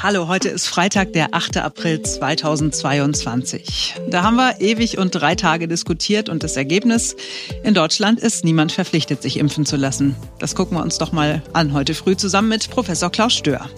Hallo, 0.00 0.28
heute 0.28 0.48
ist 0.48 0.68
Freitag, 0.68 1.12
der 1.12 1.34
8. 1.34 1.56
April 1.56 2.00
2022. 2.00 3.96
Da 4.08 4.22
haben 4.22 4.36
wir 4.36 4.60
ewig 4.60 4.96
und 4.96 5.10
drei 5.10 5.34
Tage 5.34 5.66
diskutiert 5.66 6.28
und 6.28 6.44
das 6.44 6.56
Ergebnis, 6.56 7.16
in 7.64 7.74
Deutschland 7.74 8.20
ist 8.20 8.44
niemand 8.44 8.70
verpflichtet, 8.70 9.22
sich 9.22 9.38
impfen 9.38 9.66
zu 9.66 9.74
lassen. 9.74 10.14
Das 10.38 10.54
gucken 10.54 10.78
wir 10.78 10.84
uns 10.84 10.98
doch 10.98 11.10
mal 11.10 11.42
an 11.52 11.72
heute 11.72 11.94
früh 11.94 12.16
zusammen 12.16 12.48
mit 12.48 12.70
Professor 12.70 13.10
Klaus 13.10 13.34
Stör. 13.34 13.68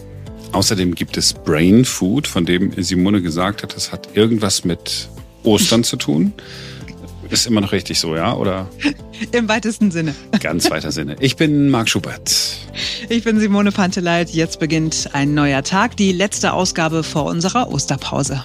Außerdem 0.53 0.95
gibt 0.95 1.17
es 1.17 1.33
Brain 1.33 1.87
Food, 1.87 2.27
von 2.27 2.45
dem 2.45 2.75
Simone 2.83 3.23
gesagt 3.23 3.63
hat, 3.63 3.75
das 3.75 3.91
hat 3.91 4.11
irgendwas 4.13 4.63
mit 4.63 5.09
Ostern 5.43 5.85
zu 5.85 5.97
tun. 5.97 6.35
Ist 7.31 7.47
immer 7.47 7.61
noch 7.61 7.73
richtig 7.73 7.99
so, 8.01 8.17
ja? 8.17 8.35
Oder? 8.35 8.69
Im 9.33 9.49
weitesten 9.49 9.91
Sinne. 9.91 10.15
Ganz 10.41 10.71
weiter 10.71 10.91
Sinne. 10.91 11.17
Ich 11.21 11.37
bin 11.37 11.71
Marc 11.71 11.89
Schubert. 11.89 12.59
Ich 13.09 13.25
bin 13.25 13.39
Simone 13.39 13.73
Panteleit. 13.73 14.31
Jetzt 14.31 14.59
beginnt 14.59 15.11
ein 15.13 15.35
neuer 15.35 15.63
Tag, 15.63 15.97
die 15.97 16.13
letzte 16.13 16.53
Ausgabe 16.53 17.03
vor 17.03 17.27
unserer 17.27 17.71
Osterpause. 17.71 18.45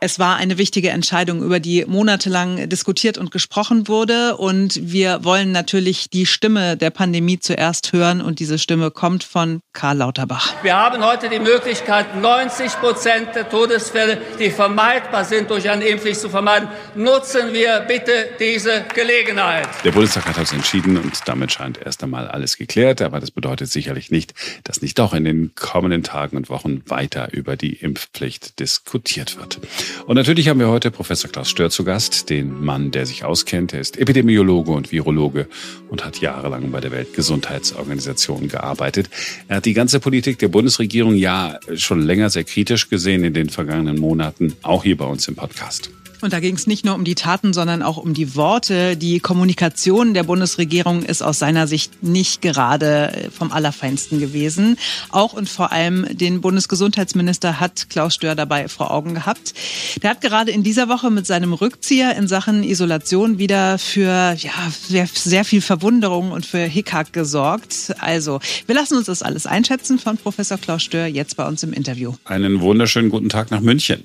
Es 0.00 0.20
war 0.20 0.36
eine 0.36 0.58
wichtige 0.58 0.90
Entscheidung, 0.90 1.42
über 1.42 1.58
die 1.58 1.84
monatelang 1.84 2.68
diskutiert 2.68 3.18
und 3.18 3.32
gesprochen 3.32 3.88
wurde. 3.88 4.36
Und 4.36 4.92
wir 4.92 5.24
wollen 5.24 5.50
natürlich 5.50 6.08
die 6.08 6.24
Stimme 6.24 6.76
der 6.76 6.90
Pandemie 6.90 7.40
zuerst 7.40 7.92
hören. 7.92 8.20
Und 8.20 8.38
diese 8.38 8.60
Stimme 8.60 8.92
kommt 8.92 9.24
von 9.24 9.58
Karl 9.72 9.96
Lauterbach. 9.96 10.54
Wir 10.62 10.76
haben 10.76 11.04
heute 11.04 11.28
die 11.28 11.40
Möglichkeit, 11.40 12.14
90 12.14 12.74
Prozent 12.74 13.34
der 13.34 13.48
Todesfälle, 13.48 14.18
die 14.38 14.50
vermeidbar 14.50 15.24
sind, 15.24 15.50
durch 15.50 15.68
eine 15.68 15.84
Impfpflicht 15.84 16.20
zu 16.20 16.28
vermeiden. 16.28 16.68
Nutzen 16.94 17.52
wir 17.52 17.80
bitte 17.80 18.28
diese 18.38 18.84
Gelegenheit. 18.94 19.66
Der 19.82 19.90
Bundestag 19.90 20.26
hat 20.26 20.38
das 20.38 20.52
entschieden 20.52 20.96
und 20.96 21.22
damit 21.26 21.50
scheint 21.50 21.76
erst 21.84 22.04
einmal 22.04 22.28
alles 22.28 22.56
geklärt. 22.56 23.02
Aber 23.02 23.18
das 23.18 23.32
bedeutet 23.32 23.68
sicherlich 23.68 24.12
nicht, 24.12 24.32
dass 24.62 24.80
nicht 24.80 24.96
doch 25.00 25.12
in 25.12 25.24
den 25.24 25.56
kommenden 25.56 26.04
Tagen 26.04 26.36
und 26.36 26.50
Wochen 26.50 26.82
weiter 26.86 27.32
über 27.32 27.56
die 27.56 27.72
Impfpflicht 27.72 28.60
diskutiert 28.60 29.36
wird. 29.38 29.58
Und 30.06 30.16
natürlich 30.16 30.48
haben 30.48 30.60
wir 30.60 30.68
heute 30.68 30.90
Professor 30.90 31.30
Klaus 31.30 31.48
Stör 31.48 31.70
zu 31.70 31.84
Gast, 31.84 32.30
den 32.30 32.64
Mann, 32.64 32.90
der 32.90 33.06
sich 33.06 33.24
auskennt. 33.24 33.72
Er 33.72 33.80
ist 33.80 33.98
Epidemiologe 33.98 34.72
und 34.72 34.92
Virologe 34.92 35.46
und 35.88 36.04
hat 36.04 36.20
jahrelang 36.20 36.70
bei 36.70 36.80
der 36.80 36.90
Weltgesundheitsorganisation 36.92 38.48
gearbeitet. 38.48 39.10
Er 39.48 39.56
hat 39.56 39.64
die 39.64 39.74
ganze 39.74 40.00
Politik 40.00 40.38
der 40.38 40.48
Bundesregierung 40.48 41.14
ja 41.14 41.58
schon 41.74 42.02
länger 42.02 42.30
sehr 42.30 42.44
kritisch 42.44 42.88
gesehen 42.88 43.24
in 43.24 43.34
den 43.34 43.48
vergangenen 43.48 43.98
Monaten, 43.98 44.54
auch 44.62 44.84
hier 44.84 44.96
bei 44.96 45.06
uns 45.06 45.28
im 45.28 45.36
Podcast. 45.36 45.90
Und 46.20 46.32
da 46.32 46.40
ging 46.40 46.56
es 46.56 46.66
nicht 46.66 46.84
nur 46.84 46.94
um 46.94 47.04
die 47.04 47.14
Taten, 47.14 47.52
sondern 47.52 47.82
auch 47.82 47.96
um 47.96 48.12
die 48.12 48.34
Worte. 48.34 48.96
Die 48.96 49.20
Kommunikation 49.20 50.14
der 50.14 50.24
Bundesregierung 50.24 51.04
ist 51.04 51.22
aus 51.22 51.38
seiner 51.38 51.68
Sicht 51.68 52.02
nicht 52.02 52.42
gerade 52.42 53.12
äh, 53.12 53.30
vom 53.30 53.52
Allerfeinsten 53.52 54.18
gewesen. 54.18 54.76
Auch 55.10 55.32
und 55.32 55.48
vor 55.48 55.70
allem 55.70 56.06
den 56.10 56.40
Bundesgesundheitsminister 56.40 57.60
hat 57.60 57.88
Klaus 57.88 58.14
Stör 58.14 58.34
dabei 58.34 58.66
vor 58.68 58.90
Augen 58.90 59.14
gehabt. 59.14 59.54
Der 60.02 60.10
hat 60.10 60.20
gerade 60.20 60.50
in 60.50 60.64
dieser 60.64 60.88
Woche 60.88 61.10
mit 61.10 61.26
seinem 61.26 61.52
Rückzieher 61.52 62.16
in 62.16 62.26
Sachen 62.26 62.64
Isolation 62.64 63.38
wieder 63.38 63.78
für 63.78 64.34
ja, 64.36 64.52
sehr, 64.88 65.06
sehr 65.06 65.44
viel 65.44 65.60
Verwunderung 65.60 66.32
und 66.32 66.44
für 66.44 66.58
Hickhack 66.58 67.12
gesorgt. 67.12 67.94
Also, 68.00 68.40
wir 68.66 68.74
lassen 68.74 68.96
uns 68.96 69.06
das 69.06 69.22
alles 69.22 69.46
einschätzen 69.46 69.98
von 70.00 70.16
Professor 70.16 70.58
Klaus 70.58 70.82
Stör 70.82 71.06
jetzt 71.06 71.36
bei 71.36 71.46
uns 71.46 71.62
im 71.62 71.72
Interview. 71.72 72.14
Einen 72.24 72.60
wunderschönen 72.60 73.08
guten 73.08 73.28
Tag 73.28 73.50
nach 73.52 73.60
München. 73.60 74.04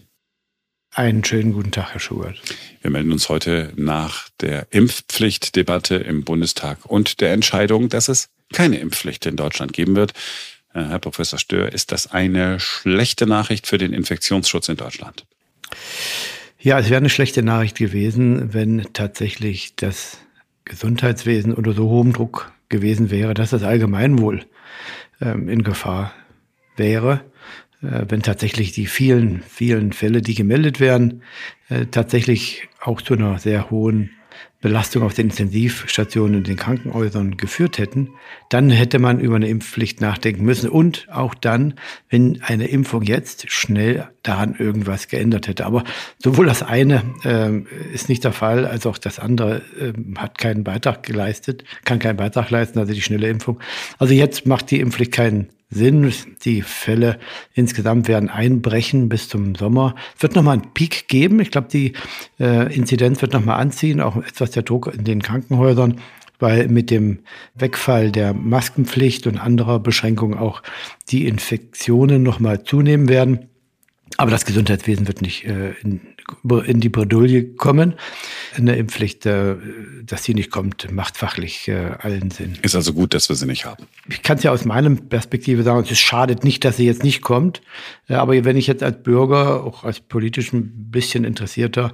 Einen 0.96 1.24
schönen 1.24 1.54
guten 1.54 1.72
Tag, 1.72 1.94
Herr 1.94 2.00
Schubert. 2.00 2.40
Wir 2.82 2.92
melden 2.92 3.12
uns 3.12 3.28
heute 3.28 3.74
nach 3.76 4.30
der 4.42 4.68
Impfpflichtdebatte 4.70 5.96
im 5.96 6.24
Bundestag 6.24 6.86
und 6.86 7.20
der 7.20 7.34
Entscheidung, 7.34 7.90
dass 7.90 8.10
es 8.10 8.30
keine 8.54 8.78
Impfpflicht 8.78 9.26
in 9.26 9.36
Deutschland 9.36 9.74
geben 9.74 9.96
wird. 9.96 10.14
Äh, 10.72 10.84
Herr 10.84 11.00
Professor 11.00 11.40
Stör, 11.40 11.74
ist 11.74 11.92
das 11.92 12.12
eine 12.12 12.60
schlechte 12.60 13.26
Nachricht 13.26 13.66
für 13.66 13.80
den 13.80 13.92
Infektionsschutz 13.92 14.70
in 14.70 14.78
Deutschland? 14.78 15.26
Ja, 16.60 16.78
es 16.78 16.90
wäre 16.90 16.98
eine 16.98 17.10
schlechte 17.10 17.42
Nachricht 17.42 17.76
gewesen, 17.76 18.54
wenn 18.54 18.86
tatsächlich 18.94 19.76
das 19.76 20.20
Gesundheitswesen 20.64 21.56
unter 21.56 21.74
so 21.74 21.90
hohem 21.90 22.14
Druck 22.14 22.52
gewesen 22.70 23.10
wäre, 23.10 23.34
dass 23.34 23.50
das 23.50 23.64
Allgemeinwohl 23.64 24.46
ähm, 25.20 25.50
in 25.50 25.64
Gefahr 25.64 26.14
wäre. 26.76 27.22
Äh, 27.84 28.06
wenn 28.10 28.22
tatsächlich 28.22 28.72
die 28.72 28.86
vielen, 28.86 29.42
vielen 29.42 29.92
Fälle, 29.94 30.22
die 30.22 30.36
gemeldet 30.36 30.80
werden, 30.80 31.22
äh, 31.70 31.86
tatsächlich 31.86 32.68
auch 32.82 33.02
zu 33.02 33.14
einer 33.14 33.38
sehr 33.40 33.70
hohen 33.70 34.12
Belastung 34.62 35.04
auf 35.04 35.14
den 35.14 35.30
Intensivstationen 35.30 36.38
und 36.38 36.48
den 36.48 36.56
Krankenhäusern 36.56 37.36
geführt 37.36 37.78
hätten, 37.78 38.12
dann 38.48 38.70
hätte 38.70 38.98
man 38.98 39.20
über 39.20 39.36
eine 39.36 39.50
Impfpflicht 39.50 40.00
nachdenken 40.00 40.46
müssen. 40.46 40.70
Und 40.70 41.08
auch 41.12 41.36
dann, 41.36 41.74
wenn 42.10 42.42
eine 42.42 42.68
Impfung 42.68 43.04
jetzt 43.04 43.52
schnell 43.52 44.08
daran 44.24 44.56
irgendwas 44.58 45.10
geändert 45.10 45.50
hätte. 45.50 45.66
Aber 45.66 45.84
sowohl 46.18 46.46
das 46.46 46.64
eine 46.64 47.04
äh, 47.26 47.60
ist 47.94 48.08
nicht 48.08 48.24
der 48.24 48.32
Fall, 48.32 48.66
als 48.66 48.86
auch 48.86 48.98
das 48.98 49.20
andere 49.20 49.62
äh, 49.78 49.92
hat 50.18 50.38
keinen 50.38 50.64
Beitrag 50.64 51.04
geleistet, 51.04 51.66
kann 51.84 52.00
keinen 52.00 52.18
Beitrag 52.18 52.50
leisten, 52.50 52.80
also 52.80 52.94
die 52.94 53.02
schnelle 53.02 53.28
Impfung. 53.28 53.60
Also 54.00 54.14
jetzt 54.14 54.48
macht 54.48 54.72
die 54.72 54.80
Impfpflicht 54.80 55.12
keinen 55.12 55.50
Sinn. 55.74 56.14
Die 56.44 56.62
Fälle 56.62 57.20
insgesamt 57.54 58.08
werden 58.08 58.30
einbrechen 58.30 59.10
bis 59.10 59.30
zum 59.30 59.56
Sommer. 59.56 59.96
Es 60.16 60.24
wird 60.24 60.36
nochmal 60.36 60.60
einen 60.60 60.74
Peak 60.74 61.08
geben. 61.08 61.40
Ich 61.40 61.52
glaube, 61.52 61.68
die 61.72 61.94
äh, 62.40 62.74
Inzidenz 62.74 63.22
wird 63.22 63.34
nochmal 63.34 63.60
anziehen, 63.60 64.02
auch 64.02 64.18
etwas 64.18 64.52
der 64.52 64.64
Druck 64.64 64.94
in 64.94 65.04
den 65.04 65.22
Krankenhäusern, 65.22 66.00
weil 66.40 66.68
mit 66.68 66.90
dem 66.90 67.20
Wegfall 67.56 68.12
der 68.12 68.34
Maskenpflicht 68.34 69.28
und 69.28 69.38
anderer 69.38 69.80
Beschränkungen 69.80 70.38
auch 70.38 70.62
die 71.10 71.28
Infektionen 71.28 72.24
nochmal 72.24 72.64
zunehmen 72.64 73.10
werden. 73.10 73.50
Aber 74.18 74.32
das 74.32 74.46
Gesundheitswesen 74.46 75.08
wird 75.08 75.22
nicht 75.22 75.46
äh, 75.46 75.72
in, 75.82 76.02
in 76.66 76.80
die 76.80 76.90
Bredouille 76.90 77.56
kommen. 77.56 77.96
Eine 78.56 78.76
Impfpflicht, 78.76 79.26
äh, 79.26 79.56
dass 80.04 80.24
sie 80.24 80.34
nicht 80.34 80.52
kommt, 80.52 80.92
macht 80.92 81.18
fachlich 81.18 81.68
äh, 81.68 81.92
allen 82.00 82.32
Sinn. 82.32 82.58
Ist 82.62 82.76
also 82.76 82.94
gut, 82.94 83.14
dass 83.14 83.30
wir 83.30 83.36
sie 83.36 83.46
nicht 83.46 83.66
haben. 83.66 83.86
Ich 84.10 84.22
kann 84.22 84.38
es 84.38 84.44
ja 84.44 84.52
aus 84.52 84.66
meiner 84.66 84.92
Perspektive 84.96 85.64
sagen, 85.64 85.86
es 85.90 86.00
schadet 86.00 86.44
nicht, 86.44 86.64
dass 86.64 86.78
sie 86.78 86.86
jetzt 86.86 87.04
nicht 87.04 87.22
kommt. 87.22 87.62
Äh, 88.08 88.16
aber 88.16 88.46
wenn 88.46 88.58
ich 88.58 88.68
jetzt 88.68 88.84
als 88.84 89.02
Bürger, 89.02 89.64
auch 89.64 89.84
als 89.84 90.00
politisch 90.00 90.54
ein 90.54 90.92
bisschen 90.92 91.24
interessierter 91.24 91.94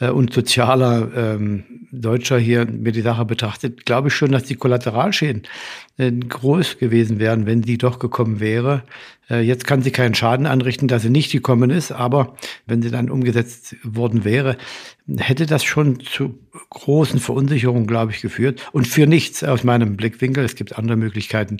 äh, 0.00 0.10
und 0.10 0.32
sozialer 0.32 1.10
ähm, 1.14 1.79
Deutscher 2.00 2.38
hier 2.38 2.66
mir 2.66 2.92
die 2.92 3.02
Sache 3.02 3.24
betrachtet, 3.24 3.84
glaube 3.86 4.08
ich 4.08 4.14
schon, 4.14 4.32
dass 4.32 4.44
die 4.44 4.54
Kollateralschäden 4.54 5.42
äh, 5.98 6.10
groß 6.10 6.78
gewesen 6.78 7.18
wären, 7.18 7.46
wenn 7.46 7.62
sie 7.62 7.78
doch 7.78 7.98
gekommen 7.98 8.40
wäre. 8.40 8.82
Äh, 9.28 9.40
jetzt 9.40 9.66
kann 9.66 9.82
sie 9.82 9.90
keinen 9.90 10.14
Schaden 10.14 10.46
anrichten, 10.46 10.88
dass 10.88 11.02
sie 11.02 11.10
nicht 11.10 11.32
gekommen 11.32 11.70
ist, 11.70 11.92
aber 11.92 12.36
wenn 12.66 12.82
sie 12.82 12.90
dann 12.90 13.10
umgesetzt 13.10 13.76
worden 13.82 14.24
wäre, 14.24 14.56
hätte 15.18 15.46
das 15.46 15.64
schon 15.64 16.00
zu 16.00 16.38
großen 16.70 17.20
Verunsicherungen, 17.20 17.86
glaube 17.86 18.12
ich, 18.12 18.20
geführt. 18.20 18.68
Und 18.72 18.86
für 18.86 19.06
nichts 19.06 19.44
aus 19.44 19.64
meinem 19.64 19.96
Blickwinkel. 19.96 20.44
Es 20.44 20.54
gibt 20.54 20.78
andere 20.78 20.96
Möglichkeiten, 20.96 21.58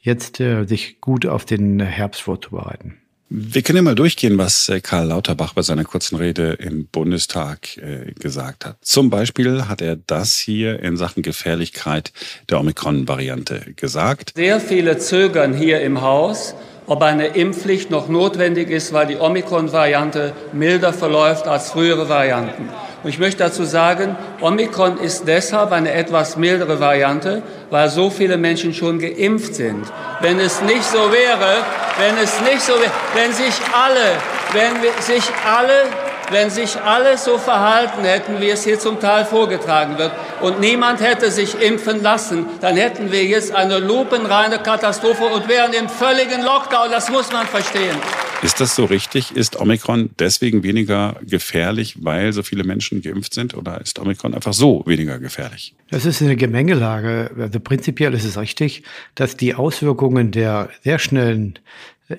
jetzt 0.00 0.40
äh, 0.40 0.64
sich 0.64 1.00
gut 1.00 1.26
auf 1.26 1.44
den 1.44 1.80
Herbst 1.80 2.22
vorzubereiten. 2.22 3.01
Wir 3.34 3.62
können 3.62 3.76
ja 3.76 3.82
mal 3.82 3.94
durchgehen, 3.94 4.36
was 4.36 4.68
äh, 4.68 4.82
Karl 4.82 5.06
Lauterbach 5.06 5.54
bei 5.54 5.62
seiner 5.62 5.84
kurzen 5.84 6.16
Rede 6.16 6.52
im 6.52 6.84
Bundestag 6.84 7.78
äh, 7.78 8.12
gesagt 8.12 8.66
hat. 8.66 8.76
Zum 8.82 9.08
Beispiel 9.08 9.68
hat 9.68 9.80
er 9.80 9.96
das 9.96 10.36
hier 10.36 10.80
in 10.80 10.98
Sachen 10.98 11.22
Gefährlichkeit 11.22 12.12
der 12.50 12.60
Omikron-Variante 12.60 13.72
gesagt. 13.74 14.34
Sehr 14.36 14.60
viele 14.60 14.98
zögern 14.98 15.54
hier 15.54 15.80
im 15.80 16.02
Haus, 16.02 16.54
ob 16.86 17.00
eine 17.00 17.28
Impfpflicht 17.28 17.90
noch 17.90 18.10
notwendig 18.10 18.68
ist, 18.68 18.92
weil 18.92 19.06
die 19.06 19.16
Omikron-Variante 19.16 20.34
milder 20.52 20.92
verläuft 20.92 21.48
als 21.48 21.70
frühere 21.70 22.10
Varianten. 22.10 22.68
Und 23.02 23.08
ich 23.08 23.18
möchte 23.18 23.44
dazu 23.44 23.64
sagen, 23.64 24.14
Omikron 24.42 24.98
ist 24.98 25.26
deshalb 25.26 25.72
eine 25.72 25.92
etwas 25.92 26.36
mildere 26.36 26.80
Variante, 26.80 27.42
weil 27.70 27.88
so 27.88 28.10
viele 28.10 28.36
Menschen 28.36 28.74
schon 28.74 28.98
geimpft 28.98 29.54
sind. 29.54 29.86
Wenn 30.20 30.38
es 30.38 30.60
nicht 30.60 30.84
so 30.84 30.98
wäre, 31.10 31.64
wenn 31.98 32.16
es 32.18 32.40
nicht 32.40 32.62
so 32.62 32.74
wenn 33.14 33.32
sich 33.32 33.54
alle, 33.72 34.16
wenn 34.52 35.02
sich 35.02 35.24
alle 35.46 35.84
wenn 36.32 36.50
sich 36.50 36.80
alle 36.80 37.18
so 37.18 37.36
verhalten 37.36 38.04
hätten, 38.04 38.40
wie 38.40 38.50
es 38.50 38.64
hier 38.64 38.78
zum 38.78 38.98
Teil 38.98 39.24
vorgetragen 39.24 39.98
wird, 39.98 40.12
und 40.40 40.60
niemand 40.60 41.00
hätte 41.00 41.30
sich 41.30 41.60
impfen 41.60 42.02
lassen, 42.02 42.46
dann 42.60 42.76
hätten 42.76 43.12
wir 43.12 43.24
jetzt 43.24 43.54
eine 43.54 43.78
lupenreine 43.78 44.58
Katastrophe 44.58 45.24
und 45.24 45.48
wären 45.48 45.72
im 45.72 45.88
völligen 45.88 46.42
Lockdown. 46.42 46.90
Das 46.90 47.10
muss 47.10 47.30
man 47.32 47.46
verstehen. 47.46 47.96
Ist 48.42 48.60
das 48.60 48.74
so 48.74 48.84
richtig? 48.84 49.36
Ist 49.36 49.60
Omikron 49.60 50.10
deswegen 50.18 50.64
weniger 50.64 51.16
gefährlich, 51.22 51.96
weil 52.02 52.32
so 52.32 52.42
viele 52.42 52.64
Menschen 52.64 53.00
geimpft 53.00 53.34
sind? 53.34 53.54
Oder 53.54 53.80
ist 53.80 54.00
Omikron 54.00 54.34
einfach 54.34 54.52
so 54.52 54.82
weniger 54.84 55.20
gefährlich? 55.20 55.74
Das 55.90 56.04
ist 56.06 56.20
eine 56.22 56.34
Gemengelage. 56.34 57.30
Also 57.38 57.60
prinzipiell 57.60 58.14
ist 58.14 58.24
es 58.24 58.36
richtig, 58.36 58.82
dass 59.14 59.36
die 59.36 59.54
Auswirkungen 59.54 60.32
der 60.32 60.70
sehr 60.82 60.98
schnellen 60.98 61.58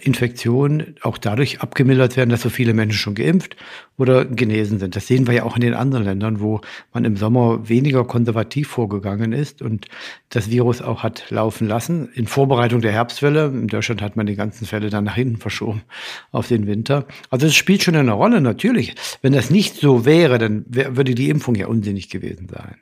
Infektion 0.01 0.95
auch 1.01 1.17
dadurch 1.17 1.61
abgemildert 1.61 2.17
werden, 2.17 2.29
dass 2.29 2.41
so 2.41 2.49
viele 2.49 2.73
Menschen 2.73 2.97
schon 2.97 3.15
geimpft 3.15 3.55
oder 3.97 4.25
genesen 4.25 4.79
sind. 4.79 4.95
Das 4.95 5.07
sehen 5.07 5.27
wir 5.27 5.33
ja 5.33 5.43
auch 5.43 5.55
in 5.55 5.61
den 5.61 5.73
anderen 5.73 6.03
Ländern, 6.03 6.39
wo 6.39 6.61
man 6.93 7.05
im 7.05 7.17
Sommer 7.17 7.67
weniger 7.69 8.03
konservativ 8.05 8.67
vorgegangen 8.67 9.33
ist 9.33 9.61
und 9.61 9.87
das 10.29 10.49
Virus 10.49 10.81
auch 10.81 11.03
hat 11.03 11.29
laufen 11.29 11.67
lassen. 11.67 12.09
In 12.13 12.27
Vorbereitung 12.27 12.81
der 12.81 12.91
Herbstwelle, 12.91 13.45
in 13.45 13.67
Deutschland 13.67 14.01
hat 14.01 14.15
man 14.15 14.25
die 14.25 14.35
ganzen 14.35 14.65
Fälle 14.65 14.89
dann 14.89 15.03
nach 15.03 15.15
hinten 15.15 15.37
verschoben 15.37 15.83
auf 16.31 16.47
den 16.47 16.67
Winter. 16.67 17.05
Also 17.29 17.47
es 17.47 17.55
spielt 17.55 17.83
schon 17.83 17.95
eine 17.95 18.13
Rolle, 18.13 18.41
natürlich. 18.41 18.95
Wenn 19.21 19.33
das 19.33 19.49
nicht 19.49 19.75
so 19.75 20.05
wäre, 20.05 20.37
dann 20.37 20.65
würde 20.67 21.15
die 21.15 21.29
Impfung 21.29 21.55
ja 21.55 21.67
unsinnig 21.67 22.09
gewesen 22.09 22.47
sein. 22.49 22.75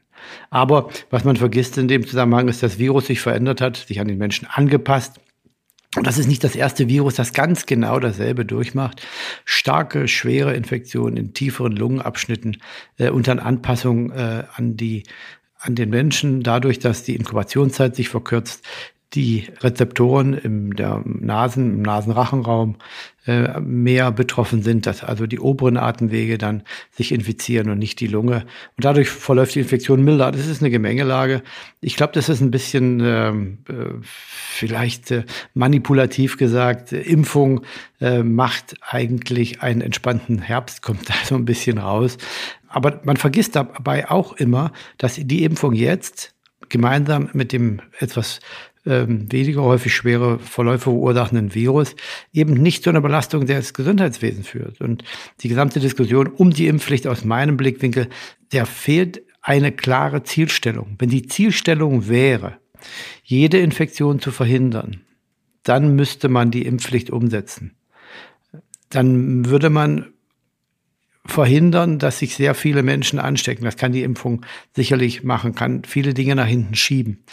Aber 0.50 0.90
was 1.10 1.24
man 1.24 1.36
vergisst 1.36 1.78
in 1.78 1.88
dem 1.88 2.06
Zusammenhang 2.06 2.48
ist, 2.48 2.62
dass 2.64 2.74
das 2.74 2.80
Virus 2.80 3.08
sich 3.08 3.22
verändert 3.22 3.62
hat, 3.62 3.78
sich 3.78 4.00
an 4.00 4.08
den 4.08 4.18
Menschen 4.18 4.48
angepasst 4.48 5.20
und 5.98 6.08
das 6.08 6.18
ist 6.18 6.28
nicht 6.28 6.44
das 6.44 6.56
erste 6.56 6.88
Virus, 6.88 7.16
das 7.16 7.34
ganz 7.34 7.66
genau 7.66 8.00
dasselbe 8.00 8.46
durchmacht. 8.46 9.06
Starke, 9.44 10.08
schwere 10.08 10.54
Infektionen 10.54 11.18
in 11.18 11.34
tieferen 11.34 11.74
Lungenabschnitten 11.76 12.58
äh, 12.98 13.10
und 13.10 13.28
dann 13.28 13.40
Anpassung 13.40 14.12
äh, 14.12 14.46
an 14.56 14.78
die 14.78 15.04
an 15.64 15.76
den 15.76 15.92
Menschen, 15.92 16.42
dadurch, 16.42 16.80
dass 16.80 17.04
die 17.04 17.16
Inkubationszeit 17.16 17.96
sich 17.96 18.10
verkürzt, 18.10 18.66
die 19.14 19.48
Rezeptoren 19.60 20.34
im 20.34 20.76
der 20.76 21.02
Nasen, 21.06 21.76
im 21.76 21.82
Nasenrachenraum 21.82 22.78
äh, 23.28 23.60
mehr 23.60 24.12
betroffen 24.12 24.64
sind, 24.64 24.86
dass 24.86 25.04
also 25.04 25.28
die 25.28 25.40
oberen 25.40 25.78
Atemwege 25.78 26.38
dann 26.38 26.64
sich 26.92 27.12
infizieren 27.12 27.70
und 27.70 27.78
nicht 27.78 28.00
die 28.00 28.08
Lunge. 28.08 28.46
Und 28.78 28.86
dadurch 28.86 29.10
verläuft 29.10 29.56
die 29.56 29.60
Infektion 29.60 30.04
milder. 30.04 30.32
Das 30.32 30.48
ist 30.48 30.62
eine 30.62 30.72
Gemengelage. 30.72 31.44
Ich 31.82 31.98
glaube, 31.98 32.14
das 32.14 32.30
ist 32.30 32.42
ein 32.42 32.52
bisschen 32.52 33.02
ähm, 33.04 33.58
äh, 33.68 34.02
vielleicht 34.02 35.12
äh, 35.12 35.26
manipulativ 35.54 36.38
gesagt. 36.38 36.94
Impfung 36.94 37.62
äh, 38.00 38.24
macht 38.24 38.76
eigentlich 38.82 39.62
einen 39.62 39.82
entspannten 39.82 40.40
Herbst, 40.40 40.82
kommt 40.82 41.10
da 41.10 41.14
so 41.26 41.36
ein 41.36 41.46
bisschen 41.46 41.78
raus. 41.80 42.18
Aber 42.70 43.02
man 43.04 43.18
vergisst 43.18 43.58
dabei 43.58 44.10
auch 44.10 44.34
immer, 44.38 44.72
dass 44.98 45.16
die 45.16 45.44
Impfung 45.44 45.74
jetzt 45.74 46.34
gemeinsam 46.70 47.30
mit 47.34 47.52
dem 47.52 47.82
etwas 48.00 48.40
ähm, 48.86 49.32
weniger 49.32 49.62
häufig 49.62 49.94
schwere 49.94 50.40
Verläufe 50.40 50.84
verursachenden 50.84 51.54
Virus 51.54 51.96
eben 52.34 52.54
nicht 52.54 52.84
zu 52.84 52.90
einer 52.90 53.02
Belastung 53.02 53.46
des 53.46 53.74
Gesundheitswesens 53.74 54.48
führt. 54.48 54.82
Und 54.82 55.04
die 55.42 55.50
gesamte 55.50 55.80
Diskussion 55.80 56.28
um 56.28 56.52
die 56.52 56.68
Impfpflicht 56.68 57.08
aus 57.08 57.24
meinem 57.24 57.58
Blickwinkel, 57.58 58.08
der 58.52 58.66
fehlt 58.66 59.22
eine 59.42 59.72
klare 59.72 60.24
Zielstellung. 60.24 60.96
Wenn 61.00 61.10
die 61.10 61.28
Zielstellung 61.28 62.08
wäre, 62.08 62.58
jede 63.24 63.60
Infektion 63.60 64.20
zu 64.20 64.32
verhindern, 64.32 65.02
dann 65.64 65.96
müsste 65.96 66.30
man 66.30 66.52
die 66.52 66.66
Impfpflicht 66.66 67.12
umsetzen. 67.12 67.76
Dann 68.90 69.46
würde 69.46 69.70
man 69.70 70.11
verhindern, 71.26 72.00
dass 72.00 72.20
sich 72.20 72.36
sehr 72.36 72.56
viele 72.56 72.84
Menschen 72.84 73.20
anstecken. 73.20 73.64
Das 73.64 73.78
kann 73.78 73.92
die 73.92 74.04
Impfung 74.04 74.46
sicherlich 74.76 75.24
machen, 75.24 75.54
kann 75.54 75.84
viele 75.84 76.14
Dinge 76.14 76.36
nach 76.36 76.48
hinten 76.48 76.76
schieben. 76.76 77.24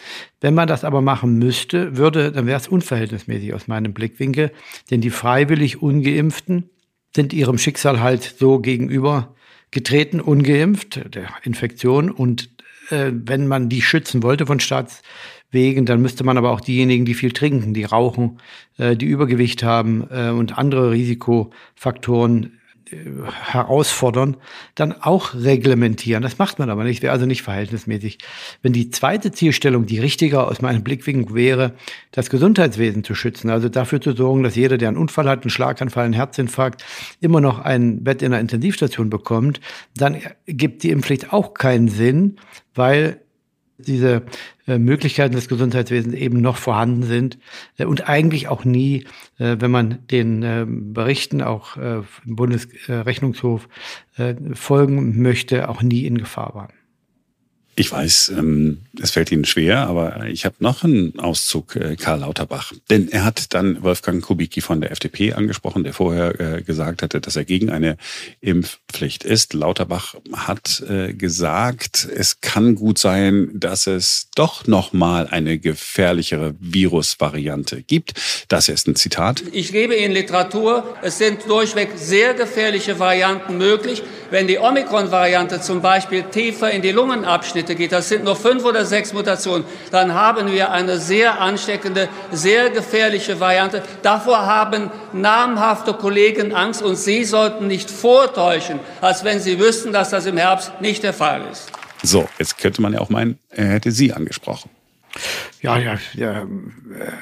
Wenn 0.40 0.54
man 0.54 0.68
das 0.68 0.84
aber 0.84 1.00
machen 1.00 1.38
müsste, 1.38 1.96
würde, 1.96 2.30
dann 2.30 2.46
wäre 2.46 2.60
es 2.60 2.68
unverhältnismäßig 2.68 3.54
aus 3.54 3.66
meinem 3.66 3.94
Blickwinkel, 3.94 4.52
denn 4.90 5.00
die 5.00 5.10
freiwillig 5.10 5.82
ungeimpften 5.82 6.70
sind 7.14 7.32
ihrem 7.32 7.58
Schicksal 7.58 8.00
halt 8.00 8.34
so 8.38 8.58
gegenüber 8.58 9.34
getreten, 9.70 10.20
ungeimpft, 10.20 11.14
der 11.14 11.28
Infektion. 11.42 12.10
Und 12.10 12.50
äh, 12.90 13.10
wenn 13.12 13.48
man 13.48 13.70
die 13.70 13.82
schützen 13.82 14.22
wollte 14.22 14.46
von 14.46 14.60
Staatswegen, 14.60 15.86
dann 15.86 16.02
müsste 16.02 16.24
man 16.24 16.36
aber 16.36 16.50
auch 16.50 16.60
diejenigen, 16.60 17.06
die 17.06 17.14
viel 17.14 17.32
trinken, 17.32 17.72
die 17.72 17.84
rauchen, 17.84 18.38
äh, 18.76 18.96
die 18.96 19.06
Übergewicht 19.06 19.62
haben 19.62 20.06
äh, 20.10 20.28
und 20.28 20.58
andere 20.58 20.90
Risikofaktoren 20.90 22.57
herausfordern, 22.90 24.36
dann 24.74 24.92
auch 24.92 25.34
reglementieren. 25.34 26.22
Das 26.22 26.38
macht 26.38 26.58
man 26.58 26.70
aber 26.70 26.84
nicht, 26.84 27.02
wäre 27.02 27.12
also 27.12 27.26
nicht 27.26 27.42
verhältnismäßig. 27.42 28.18
Wenn 28.62 28.72
die 28.72 28.90
zweite 28.90 29.32
Zielstellung, 29.32 29.86
die 29.86 29.98
richtiger 29.98 30.48
aus 30.48 30.60
meinem 30.60 30.82
Blickwinkel 30.82 31.34
wäre, 31.34 31.74
das 32.12 32.30
Gesundheitswesen 32.30 33.04
zu 33.04 33.14
schützen, 33.14 33.50
also 33.50 33.68
dafür 33.68 34.00
zu 34.00 34.12
sorgen, 34.12 34.42
dass 34.42 34.56
jeder, 34.56 34.78
der 34.78 34.88
einen 34.88 34.96
Unfall 34.96 35.28
hat, 35.28 35.42
einen 35.42 35.50
Schlaganfall, 35.50 36.04
einen 36.04 36.14
Herzinfarkt, 36.14 36.84
immer 37.20 37.40
noch 37.40 37.58
ein 37.58 38.04
Bett 38.04 38.22
in 38.22 38.32
einer 38.32 38.40
Intensivstation 38.40 39.10
bekommt, 39.10 39.60
dann 39.96 40.18
gibt 40.46 40.82
die 40.82 40.90
Impfpflicht 40.90 41.32
auch 41.32 41.54
keinen 41.54 41.88
Sinn, 41.88 42.36
weil 42.74 43.20
diese 43.78 44.22
äh, 44.66 44.78
Möglichkeiten 44.78 45.34
des 45.34 45.48
Gesundheitswesens 45.48 46.14
eben 46.14 46.40
noch 46.40 46.56
vorhanden 46.56 47.04
sind 47.04 47.38
äh, 47.78 47.84
und 47.84 48.08
eigentlich 48.08 48.48
auch 48.48 48.64
nie, 48.64 49.04
äh, 49.38 49.56
wenn 49.58 49.70
man 49.70 50.06
den 50.10 50.42
äh, 50.42 50.66
Berichten 50.68 51.42
auch 51.42 51.76
äh, 51.76 52.02
im 52.26 52.36
Bundesrechnungshof 52.36 53.68
äh, 54.16 54.34
folgen 54.52 55.22
möchte, 55.22 55.68
auch 55.68 55.82
nie 55.82 56.04
in 56.04 56.18
Gefahr 56.18 56.54
waren. 56.54 56.77
Ich 57.78 57.92
weiß, 57.92 58.32
ähm, 58.36 58.78
es 59.00 59.12
fällt 59.12 59.30
Ihnen 59.30 59.44
schwer, 59.44 59.86
aber 59.86 60.26
ich 60.26 60.44
habe 60.44 60.56
noch 60.58 60.82
einen 60.82 61.16
Auszug, 61.20 61.76
äh, 61.76 61.94
Karl 61.94 62.20
Lauterbach. 62.20 62.72
Denn 62.90 63.06
er 63.08 63.24
hat 63.24 63.54
dann 63.54 63.84
Wolfgang 63.84 64.20
Kubicki 64.20 64.60
von 64.60 64.80
der 64.80 64.90
FDP 64.90 65.34
angesprochen, 65.34 65.84
der 65.84 65.94
vorher 65.94 66.40
äh, 66.40 66.62
gesagt 66.62 67.02
hatte, 67.02 67.20
dass 67.20 67.36
er 67.36 67.44
gegen 67.44 67.70
eine 67.70 67.96
Impfpflicht 68.40 69.22
ist. 69.22 69.54
Lauterbach 69.54 70.16
hat 70.32 70.82
äh, 70.88 71.12
gesagt, 71.12 72.08
es 72.12 72.40
kann 72.40 72.74
gut 72.74 72.98
sein, 72.98 73.50
dass 73.54 73.86
es 73.86 74.26
doch 74.34 74.66
noch 74.66 74.92
mal 74.92 75.28
eine 75.28 75.60
gefährlichere 75.60 76.56
Virusvariante 76.58 77.82
gibt. 77.82 78.14
Das 78.48 78.68
ist 78.68 78.88
ein 78.88 78.96
Zitat. 78.96 79.44
Ich 79.52 79.70
gebe 79.70 79.94
Ihnen 79.94 80.14
Literatur. 80.14 80.96
Es 81.02 81.18
sind 81.18 81.48
durchweg 81.48 81.90
sehr 81.94 82.34
gefährliche 82.34 82.98
Varianten 82.98 83.56
möglich. 83.56 84.02
Wenn 84.30 84.46
die 84.46 84.58
Omikron-Variante 84.58 85.60
zum 85.60 85.80
Beispiel 85.80 86.22
tiefer 86.24 86.70
in 86.70 86.82
die 86.82 86.92
Lungenabschnitte 86.92 87.74
geht, 87.74 87.92
das 87.92 88.10
sind 88.10 88.24
nur 88.24 88.36
fünf 88.36 88.62
oder 88.64 88.84
sechs 88.84 89.14
Mutationen, 89.14 89.66
dann 89.90 90.12
haben 90.12 90.52
wir 90.52 90.70
eine 90.70 90.98
sehr 90.98 91.40
ansteckende, 91.40 92.08
sehr 92.30 92.68
gefährliche 92.68 93.40
Variante. 93.40 93.82
Davor 94.02 94.44
haben 94.44 94.90
namhafte 95.14 95.94
Kollegen 95.94 96.52
Angst 96.52 96.82
und 96.82 96.96
Sie 96.96 97.24
sollten 97.24 97.68
nicht 97.68 97.90
vortäuschen, 97.90 98.80
als 99.00 99.24
wenn 99.24 99.40
Sie 99.40 99.58
wüssten, 99.58 99.92
dass 99.92 100.10
das 100.10 100.26
im 100.26 100.36
Herbst 100.36 100.78
nicht 100.82 101.02
der 101.02 101.14
Fall 101.14 101.42
ist. 101.50 101.72
So, 102.02 102.28
jetzt 102.38 102.58
könnte 102.58 102.82
man 102.82 102.92
ja 102.92 103.00
auch 103.00 103.08
meinen, 103.08 103.38
er 103.48 103.68
hätte 103.68 103.90
Sie 103.90 104.12
angesprochen. 104.12 104.70
Ja, 105.62 105.78
ja, 105.78 105.98
ja 106.14 106.46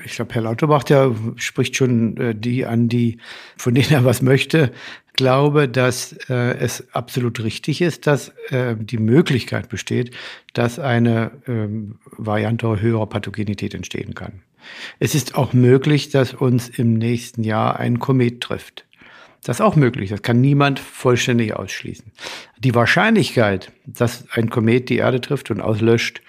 ich 0.04 0.16
glaube, 0.16 0.34
Herr 0.34 0.42
Lauterbach, 0.42 0.84
der 0.84 1.14
spricht 1.36 1.76
schon 1.76 2.16
äh, 2.16 2.34
die 2.34 2.66
an, 2.66 2.88
die, 2.88 3.18
von 3.56 3.74
denen 3.74 3.90
er 3.90 4.04
was 4.04 4.22
möchte. 4.22 4.72
Ich 5.16 5.24
glaube, 5.24 5.66
dass 5.66 6.12
äh, 6.28 6.58
es 6.58 6.92
absolut 6.92 7.42
richtig 7.42 7.80
ist, 7.80 8.06
dass 8.06 8.34
äh, 8.50 8.76
die 8.78 8.98
Möglichkeit 8.98 9.70
besteht, 9.70 10.14
dass 10.52 10.78
eine 10.78 11.30
ähm, 11.48 11.98
Variante 12.04 12.82
höherer 12.82 13.06
Pathogenität 13.06 13.72
entstehen 13.72 14.14
kann. 14.14 14.42
Es 14.98 15.14
ist 15.14 15.34
auch 15.34 15.54
möglich, 15.54 16.10
dass 16.10 16.34
uns 16.34 16.68
im 16.68 16.92
nächsten 16.92 17.44
Jahr 17.44 17.80
ein 17.80 17.98
Komet 17.98 18.42
trifft. 18.42 18.84
Das 19.42 19.56
ist 19.56 19.60
auch 19.62 19.74
möglich. 19.74 20.10
Das 20.10 20.20
kann 20.20 20.42
niemand 20.42 20.80
vollständig 20.80 21.56
ausschließen. 21.56 22.12
Die 22.58 22.74
Wahrscheinlichkeit, 22.74 23.72
dass 23.86 24.28
ein 24.32 24.50
Komet 24.50 24.90
die 24.90 24.98
Erde 24.98 25.22
trifft 25.22 25.50
und 25.50 25.62
auslöscht, 25.62 26.20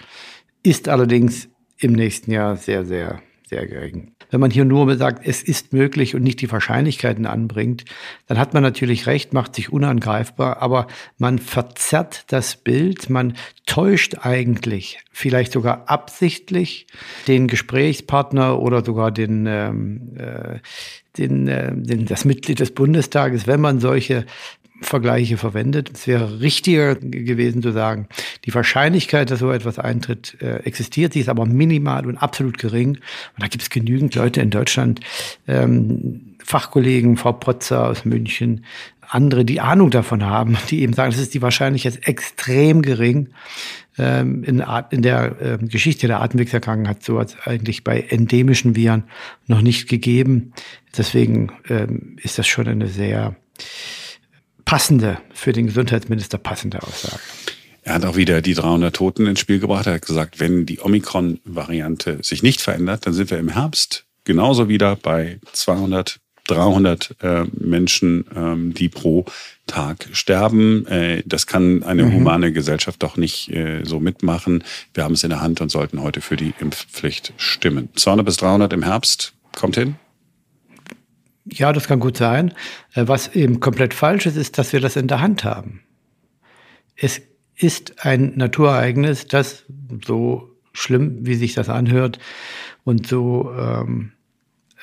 ist 0.64 0.88
allerdings 0.88 1.50
im 1.78 1.92
nächsten 1.92 2.32
Jahr 2.32 2.56
sehr, 2.56 2.86
sehr, 2.86 3.22
sehr 3.48 3.66
gering. 3.66 4.12
Wenn 4.30 4.42
man 4.42 4.52
hier 4.52 4.66
nur 4.66 4.94
sagt, 4.98 5.26
es 5.26 5.42
ist 5.42 5.72
möglich 5.72 6.16
und 6.16 6.24
nicht 6.24 6.42
die 6.42 6.52
Wahrscheinlichkeiten 6.52 7.26
anbringt, 7.26 7.86
dann 8.28 8.38
hat 8.38 8.54
man 8.54 8.62
natürlich 8.62 9.08
recht, 9.08 9.34
macht 9.34 9.56
sich 9.56 9.72
unangreifbar, 9.72 10.62
aber 10.62 10.88
man 11.18 11.40
verzerrt 11.40 12.26
das 12.28 12.58
Bild, 12.58 13.10
man 13.10 13.34
täuscht 13.66 14.18
eigentlich, 14.22 15.00
vielleicht 15.12 15.54
sogar 15.54 15.90
absichtlich, 15.90 16.88
den 17.28 17.48
Gesprächspartner 17.48 18.60
oder 18.60 18.84
sogar 18.84 19.12
den, 19.12 19.46
ähm, 19.48 20.18
äh, 20.18 20.60
den, 21.18 21.48
äh, 21.48 21.72
den, 21.74 22.06
das 22.06 22.26
Mitglied 22.26 22.60
des 22.60 22.72
Bundestages, 22.72 23.48
wenn 23.48 23.62
man 23.62 23.80
solche 23.80 24.26
Vergleiche 24.82 25.38
verwendet. 25.38 25.92
Es 25.94 26.08
wäre 26.08 26.40
richtiger 26.40 26.96
gewesen 26.96 27.62
zu 27.62 27.72
sagen, 27.72 28.08
die 28.46 28.54
Wahrscheinlichkeit, 28.54 29.32
dass 29.32 29.40
so 29.40 29.52
etwas 29.52 29.80
eintritt, 29.80 30.38
äh, 30.42 30.58
existiert. 30.58 31.14
Sie 31.14 31.20
ist 31.20 31.30
aber 31.30 31.46
minimal 31.46 32.06
und 32.06 32.18
absolut 32.18 32.58
gering. 32.58 32.90
Und 32.90 33.40
da 33.40 33.48
gibt 33.48 33.64
es 33.64 33.70
genügend 33.70 34.14
Leute 34.16 34.42
in 34.42 34.50
Deutschland, 34.50 35.00
ähm, 35.48 36.36
Fachkollegen, 36.44 37.18
Frau 37.18 37.34
Protzer 37.34 37.88
aus 37.88 38.06
München, 38.06 38.64
andere, 39.10 39.46
die 39.46 39.62
Ahnung 39.62 39.90
davon 39.90 40.24
haben, 40.24 40.58
die 40.70 40.82
eben 40.82 40.94
sagen, 40.94 41.12
das 41.12 41.20
ist 41.20 41.34
die 41.34 41.42
Wahrscheinlichkeit 41.42 42.08
extrem 42.08 42.82
gering. 42.82 43.30
Ähm, 43.98 44.44
in, 44.44 44.64
in 44.92 45.02
der 45.02 45.42
äh, 45.42 45.58
Geschichte 45.58 46.08
der 46.08 46.22
Atemwegserkrankung 46.22 46.88
hat 46.88 47.04
sowas 47.04 47.36
eigentlich 47.46 47.84
bei 47.84 48.02
endemischen 48.02 48.76
Viren 48.76 49.06
noch 49.48 49.62
nicht 49.62 49.90
gegeben. 49.90 50.54
Deswegen 50.96 51.52
ähm, 51.68 52.18
ist 52.22 52.38
das 52.38 52.48
schon 52.48 52.68
eine 52.68 52.88
sehr 52.88 53.36
passende, 54.68 55.18
für 55.34 55.54
den 55.54 55.68
Gesundheitsminister 55.68 56.38
passende 56.38 56.84
Aussage. 56.84 57.22
Er 57.84 57.94
hat 57.94 58.06
auch 58.06 58.18
wieder 58.18 58.42
die 58.42 58.54
300 58.54 58.94
Toten 58.94 59.26
ins 59.26 59.40
Spiel 59.40 59.60
gebracht. 59.60 59.88
Er 59.88 59.94
hat 59.94 60.06
gesagt, 60.06 60.42
wenn 60.42 60.66
die 60.66 60.82
Omikron-Variante 60.82 62.20
sich 62.22 62.44
nicht 62.44 62.60
verändert, 62.60 63.06
dann 63.06 63.14
sind 63.14 63.32
wir 63.32 63.38
im 63.40 63.48
Herbst 63.48 64.04
genauso 64.26 64.68
wieder 64.68 64.98
bei 64.98 65.40
200, 65.54 66.20
300 66.48 67.16
äh, 67.22 67.46
Menschen, 67.54 68.26
ähm, 68.36 68.74
die 68.74 68.90
pro 68.90 69.24
Tag 69.68 70.10
sterben. 70.12 70.86
Äh, 70.88 71.24
das 71.26 71.48
kann 71.48 71.84
eine 71.84 72.04
mhm. 72.04 72.16
humane 72.16 72.52
Gesellschaft 72.52 73.02
doch 73.02 73.16
nicht 73.16 73.50
äh, 73.50 73.86
so 73.86 74.02
mitmachen. 74.02 74.66
Wir 74.94 75.06
haben 75.06 75.14
es 75.14 75.24
in 75.24 75.30
der 75.30 75.40
Hand 75.40 75.62
und 75.62 75.70
sollten 75.70 76.04
heute 76.04 76.20
für 76.20 76.36
die 76.36 76.54
Impfpflicht 76.60 77.32
stimmen. 77.38 77.88
200 77.96 78.26
bis 78.26 78.36
300 78.36 78.74
im 78.74 78.84
Herbst 78.84 79.34
kommt 79.56 79.78
hin. 79.78 79.96
Ja, 81.52 81.74
das 81.74 81.88
kann 81.88 82.00
gut 82.00 82.18
sein. 82.18 82.54
Äh, 82.94 83.08
was 83.08 83.36
eben 83.36 83.60
komplett 83.60 83.94
falsch 83.94 84.26
ist, 84.26 84.38
ist, 84.38 84.58
dass 84.58 84.74
wir 84.74 84.80
das 84.80 84.96
in 84.96 85.08
der 85.08 85.22
Hand 85.22 85.44
haben. 85.44 85.82
Es 86.96 87.22
ist 87.56 88.06
ein 88.06 88.34
Naturereignis, 88.36 89.28
das 89.28 89.66
so 90.06 90.52
schlimm, 90.74 91.26
wie 91.26 91.36
sich 91.36 91.54
das 91.54 91.70
anhört 91.70 92.20
und 92.84 93.08
so 93.08 93.52
ähm, 93.58 94.12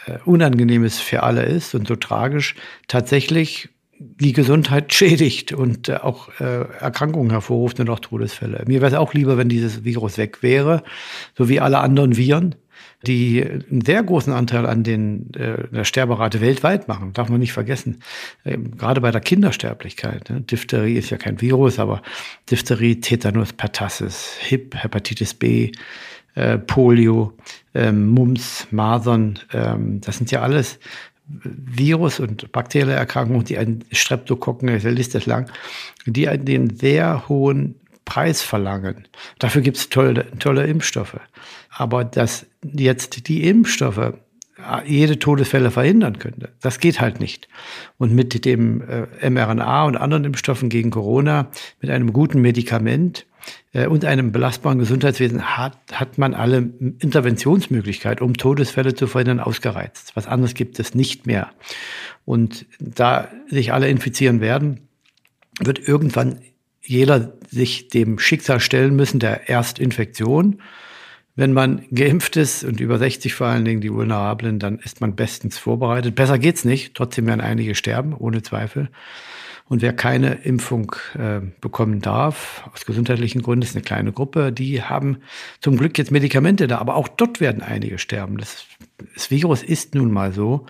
äh, 0.07 0.19
unangenehm 0.25 0.85
es 0.85 0.99
für 0.99 1.23
alle 1.23 1.45
ist 1.45 1.75
und 1.75 1.87
so 1.87 1.97
tragisch, 1.97 2.57
tatsächlich 2.89 3.69
die 3.99 4.33
Gesundheit 4.33 4.93
schädigt 4.95 5.53
und 5.53 5.89
äh, 5.89 5.97
auch 5.97 6.29
äh, 6.41 6.67
Erkrankungen 6.81 7.31
hervorruft 7.31 7.81
und 7.81 7.89
auch 7.91 8.01
Todesfälle. 8.01 8.65
Mir 8.67 8.81
wäre 8.81 8.93
es 8.93 8.99
auch 8.99 9.15
lieber, 9.15 9.39
wenn 9.39 9.49
dieses 9.49 9.85
Virus 9.85 10.19
weg 10.19 10.43
wäre, 10.43 10.83
so 11.37 11.49
wie 11.49 11.61
alle 11.61 11.79
anderen 11.79 12.17
Viren 12.17 12.57
die 13.07 13.45
einen 13.45 13.83
sehr 13.85 14.03
großen 14.03 14.33
Anteil 14.33 14.67
an 14.67 14.83
den, 14.83 15.33
äh, 15.35 15.69
der 15.71 15.85
Sterberate 15.85 16.41
weltweit 16.41 16.89
machen, 16.89 17.13
darf 17.13 17.29
man 17.29 17.41
nicht 17.41 17.53
vergessen. 17.53 18.01
Ähm, 18.45 18.77
gerade 18.77 19.01
bei 19.01 19.11
der 19.11 19.21
Kindersterblichkeit. 19.21 20.31
Ne? 20.31 20.41
Diphtherie 20.41 20.97
ist 20.97 21.11
ja 21.11 21.17
kein 21.17 21.41
Virus, 21.41 21.79
aber 21.79 22.03
Diphtherie, 22.51 23.01
Tetanus, 23.01 23.53
Pertussis, 23.53 24.37
HIP, 24.41 24.75
Hepatitis 24.77 25.35
B, 25.35 25.73
äh, 26.35 26.59
Polio, 26.59 27.33
ähm, 27.75 28.09
Mumps, 28.09 28.67
Masern, 28.71 29.39
ähm, 29.53 30.01
das 30.01 30.19
sind 30.19 30.31
ja 30.31 30.43
alles 30.43 30.79
Virus- 31.27 32.21
und 32.21 32.53
bakterielle 32.53 32.93
Erkrankungen, 32.93 33.45
die 33.45 33.57
einen 33.57 33.85
Streptokokken, 33.93 34.67
der 34.67 34.93
Liste 34.93 35.19
ist 35.19 35.27
lang, 35.27 35.51
die 36.05 36.29
einen 36.29 36.77
sehr 36.77 37.29
hohen 37.29 37.77
Preis 38.05 38.43
verlangen. 38.43 39.09
Dafür 39.39 39.63
gibt 39.63 39.79
es 39.79 39.89
tolle, 39.89 40.27
tolle 40.39 40.67
Impfstoffe. 40.67 41.19
Aber 41.77 42.05
dass 42.05 42.47
jetzt 42.63 43.29
die 43.29 43.47
Impfstoffe 43.49 43.99
äh, 43.99 44.13
jede 44.87 45.19
Todesfälle 45.19 45.71
verhindern 45.71 46.19
könnte. 46.19 46.53
Das 46.61 46.79
geht 46.79 47.01
halt 47.01 47.21
nicht. 47.21 47.49
Und 47.99 48.15
mit 48.15 48.45
dem 48.45 48.83
äh, 48.83 49.29
mRNA 49.29 49.85
und 49.85 49.97
anderen 49.97 50.25
Impfstoffen 50.25 50.69
gegen 50.69 50.91
Corona, 50.91 51.51
mit 51.81 51.91
einem 51.91 52.13
guten 52.13 52.41
Medikament 52.41 53.27
äh, 53.73 53.87
und 53.87 54.05
einem 54.05 54.31
belastbaren 54.31 54.79
Gesundheitswesen 54.79 55.57
hat, 55.57 55.79
hat 55.93 56.19
man 56.19 56.35
alle 56.35 56.59
Interventionsmöglichkeiten, 57.01 58.25
um 58.25 58.35
Todesfälle 58.37 58.95
zu 58.95 59.07
verhindern, 59.07 59.41
ausgereizt. 59.41 60.13
Was 60.15 60.27
anderes 60.27 60.55
gibt 60.55 60.79
es 60.79 60.95
nicht 60.95 61.27
mehr. 61.27 61.51
Und 62.25 62.67
da 62.79 63.29
sich 63.49 63.73
alle 63.73 63.89
infizieren 63.89 64.41
werden, 64.41 64.89
wird 65.61 65.87
irgendwann 65.87 66.39
jeder 66.81 67.33
sich 67.49 67.89
dem 67.89 68.19
Schicksal 68.19 68.61
stellen 68.61 68.95
müssen 68.95 69.19
der 69.19 69.49
Erstinfektion. 69.49 70.61
Wenn 71.37 71.53
man 71.53 71.85
geimpft 71.91 72.37
ist 72.37 72.63
und 72.63 72.81
über 72.81 72.99
60 72.99 73.35
vor 73.35 73.49
allen 73.49 73.65
Dingen 73.65 73.81
die 73.81 73.93
Vulnerablen, 73.93 74.61
dann 74.61 74.79
ist 74.79 75.01
man 75.01 75.17
bestens 75.17 75.59
vorbereitet. 75.59 76.15
Besser 76.15 76.39
geht's 76.39 76.65
nicht. 76.65 76.95
Trotzdem 76.95 77.27
werden 77.27 77.41
einige 77.41 77.75
sterben, 77.75 78.15
ohne 78.15 78.43
Zweifel. 78.43 78.89
Und 79.67 79.83
wer 79.83 79.95
keine 79.95 80.35
Impfung 80.35 80.95
äh, 81.19 81.41
bekommen 81.61 82.01
darf, 82.01 82.69
aus 82.73 82.85
gesundheitlichen 82.85 83.43
Gründen, 83.43 83.63
ist 83.63 83.75
eine 83.75 83.83
kleine 83.83 84.13
Gruppe, 84.13 84.53
die 84.53 84.83
haben 84.83 85.19
zum 85.61 85.79
Glück 85.79 85.97
jetzt 85.97 86.11
Medikamente 86.11 86.67
da, 86.67 86.79
aber 86.79 86.97
auch 86.97 87.09
dort 87.09 87.41
werden 87.41 87.63
einige 87.63 87.99
sterben. 87.99 88.37
Das, 88.37 88.67
das 89.15 89.31
Virus 89.31 89.63
ist 89.63 89.95
nun 89.95 90.13
mal 90.13 90.33
so. 90.33 90.67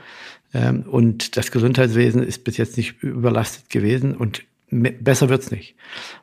Ähm, 0.54 0.82
und 0.82 1.36
das 1.36 1.50
Gesundheitswesen 1.50 2.22
ist 2.22 2.44
bis 2.44 2.56
jetzt 2.56 2.76
nicht 2.76 3.02
überlastet 3.02 3.68
gewesen 3.68 4.14
und 4.14 4.44
besser 4.82 5.28
wird's 5.28 5.50
nicht. 5.50 5.76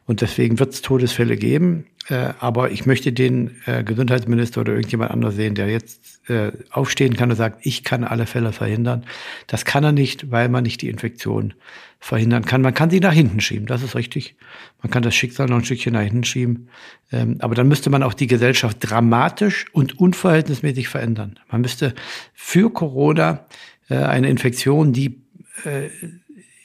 Und 0.06 0.22
deswegen 0.22 0.60
wird 0.60 0.74
es 0.74 0.82
Todesfälle 0.82 1.38
geben. 1.38 1.86
Äh, 2.08 2.34
aber 2.40 2.72
ich 2.72 2.86
möchte 2.86 3.14
den 3.14 3.56
äh, 3.66 3.84
Gesundheitsminister 3.84 4.62
oder 4.62 4.74
irgendjemand 4.74 5.12
anders 5.12 5.36
sehen, 5.36 5.56
der 5.56 5.70
jetzt 5.70 6.20
äh, 6.30 6.52
aufstehen 6.72 7.16
kann 7.16 7.30
und 7.30 7.36
sagt, 7.36 7.66
ich 7.66 7.84
kann 7.84 8.04
alle 8.04 8.26
Fälle 8.26 8.52
verhindern. 8.52 9.06
Das 9.48 9.66
kann 9.66 9.84
er 9.84 9.92
nicht, 9.92 10.32
weil 10.32 10.50
man 10.50 10.64
nicht 10.64 10.82
die 10.82 10.90
Infektion 10.90 11.54
verhindern 12.00 12.44
kann. 12.46 12.62
Man 12.62 12.74
kann 12.74 12.90
sie 12.90 13.00
nach 13.00 13.14
hinten 13.14 13.40
schieben, 13.40 13.68
das 13.68 13.84
ist 13.84 13.96
richtig. 13.96 14.36
Man 14.82 14.90
kann 14.90 15.04
das 15.04 15.14
Schicksal 15.14 15.48
noch 15.48 15.58
ein 15.58 15.64
Stückchen 15.64 15.94
nach 15.94 16.02
hinten 16.02 16.24
schieben. 16.24 16.70
Ähm, 17.12 17.38
aber 17.40 17.54
dann 17.54 17.68
müsste 17.68 17.92
man 17.92 18.02
auch 18.02 18.16
die 18.16 18.28
Gesellschaft 18.28 18.78
dramatisch 18.80 19.68
und 19.72 20.00
unverhältnismäßig 20.00 20.88
verändern. 20.88 21.40
Man 21.52 21.62
müsste 21.62 21.94
für 22.34 22.74
Corona 22.74 23.46
äh, 23.90 23.98
eine 23.98 24.30
Infektion, 24.30 24.94
die 24.94 25.22
äh, 25.64 25.90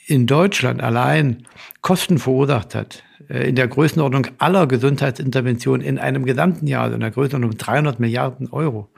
in 0.07 0.25
Deutschland 0.25 0.81
allein 0.81 1.43
Kosten 1.81 2.17
verursacht 2.17 2.73
hat, 2.73 3.03
äh, 3.29 3.49
in 3.49 3.55
der 3.55 3.67
Größenordnung 3.67 4.27
aller 4.39 4.65
Gesundheitsinterventionen 4.65 5.85
in 5.85 5.99
einem 5.99 6.25
gesamten 6.25 6.65
Jahr, 6.65 6.83
also 6.83 6.95
in 6.95 7.01
der 7.01 7.11
Größenordnung 7.11 7.57
300 7.57 7.99
Milliarden 7.99 8.49
Euro, 8.49 8.89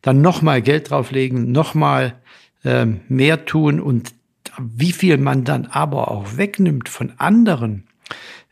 dann 0.00 0.22
nochmal 0.22 0.62
Geld 0.62 0.90
drauflegen, 0.90 1.50
nochmal 1.52 2.14
ähm, 2.64 3.00
mehr 3.08 3.44
tun 3.44 3.80
und 3.80 4.14
wie 4.58 4.92
viel 4.92 5.18
man 5.18 5.44
dann 5.44 5.66
aber 5.66 6.10
auch 6.10 6.36
wegnimmt 6.36 6.88
von 6.88 7.12
anderen 7.18 7.84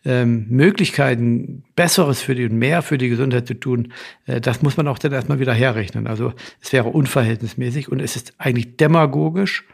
ähm, 0.05 0.47
Möglichkeiten, 0.49 1.65
Besseres 1.75 2.21
für 2.21 2.35
die 2.35 2.45
und 2.45 2.59
mehr 2.59 2.83
für 2.83 2.99
die 2.99 3.09
Gesundheit 3.09 3.47
zu 3.47 3.55
tun, 3.55 3.93
äh, 4.27 4.41
das 4.41 4.63
muss 4.63 4.77
man 4.77 4.89
auch 4.89 4.99
dann 4.99 5.13
erstmal 5.13 5.39
wieder 5.41 5.55
herrechnen. 5.55 6.07
Also 6.07 6.33
es 6.61 6.73
wäre 6.73 6.89
unverhältnismäßig 6.89 7.91
und 7.91 8.01
es 8.01 8.17
ist 8.17 8.35
eigentlich 8.39 8.77
demagogisch 8.77 9.65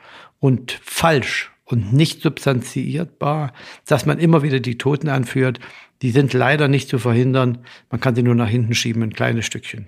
und 0.41 0.79
falsch 0.83 1.52
und 1.73 1.93
nicht 1.93 2.23
substanziierbar, 2.23 3.53
dass 3.87 4.07
man 4.07 4.19
immer 4.19 4.43
wieder 4.43 4.61
die 4.61 4.79
Toten 4.79 5.09
anführt. 5.09 5.59
Die 6.03 6.11
sind 6.11 6.33
leider 6.33 6.69
nicht 6.69 6.89
zu 6.89 6.99
verhindern. 6.99 7.59
Man 7.91 8.01
kann 8.01 8.15
sie 8.15 8.23
nur 8.23 8.35
nach 8.35 8.49
hinten 8.49 8.75
schieben, 8.75 9.03
ein 9.03 9.15
kleines 9.15 9.47
Stückchen. 9.47 9.87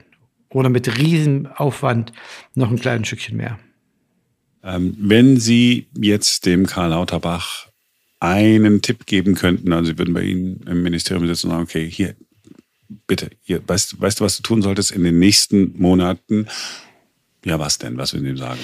Oder 0.48 0.70
mit 0.70 0.98
Riesenaufwand 0.98 2.12
noch 2.54 2.70
ein 2.70 2.80
kleines 2.80 3.08
Stückchen 3.08 3.36
mehr. 3.36 3.58
Ähm, 4.62 4.96
wenn 4.98 5.36
Sie 5.36 5.88
jetzt 5.96 6.46
dem 6.46 6.66
Karl 6.66 6.90
Lauterbach 6.90 7.68
einen 8.18 8.80
Tipp 8.80 9.04
geben 9.04 9.34
könnten, 9.34 9.72
also 9.72 9.90
Sie 9.90 9.98
würden 9.98 10.14
bei 10.14 10.22
Ihnen 10.22 10.62
im 10.66 10.82
Ministerium 10.82 11.26
sitzen 11.26 11.48
und 11.48 11.52
sagen, 11.52 11.64
okay, 11.64 11.90
hier, 11.90 12.14
bitte, 13.06 13.30
hier, 13.42 13.60
weißt, 13.66 14.00
weißt 14.00 14.20
du, 14.20 14.24
was 14.24 14.36
du 14.38 14.42
tun 14.42 14.62
solltest 14.62 14.92
in 14.92 15.04
den 15.04 15.18
nächsten 15.18 15.78
Monaten, 15.78 16.46
ja, 17.44 17.58
was 17.58 17.78
denn? 17.78 17.98
Was 17.98 18.14
würden 18.14 18.36
Sie 18.36 18.40
sagen? 18.40 18.60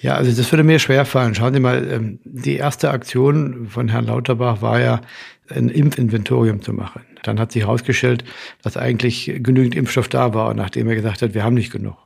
Ja, 0.00 0.14
also 0.14 0.30
das 0.32 0.50
würde 0.50 0.64
mir 0.64 0.78
schwerfallen. 0.78 1.34
Schauen 1.34 1.54
Sie 1.54 1.60
mal, 1.60 1.88
ähm, 1.90 2.18
die 2.24 2.56
erste 2.56 2.90
Aktion 2.90 3.68
von 3.68 3.88
Herrn 3.88 4.06
Lauterbach 4.06 4.62
war 4.62 4.80
ja, 4.80 5.00
ein 5.48 5.68
Impfinventorium 5.68 6.60
zu 6.60 6.72
machen. 6.72 7.02
Dann 7.22 7.38
hat 7.38 7.52
sich 7.52 7.62
herausgestellt, 7.62 8.24
dass 8.62 8.76
eigentlich 8.76 9.32
genügend 9.38 9.76
Impfstoff 9.76 10.08
da 10.08 10.34
war, 10.34 10.54
nachdem 10.54 10.88
er 10.88 10.96
gesagt 10.96 11.22
hat, 11.22 11.34
wir 11.34 11.44
haben 11.44 11.54
nicht 11.54 11.72
genug. 11.72 11.96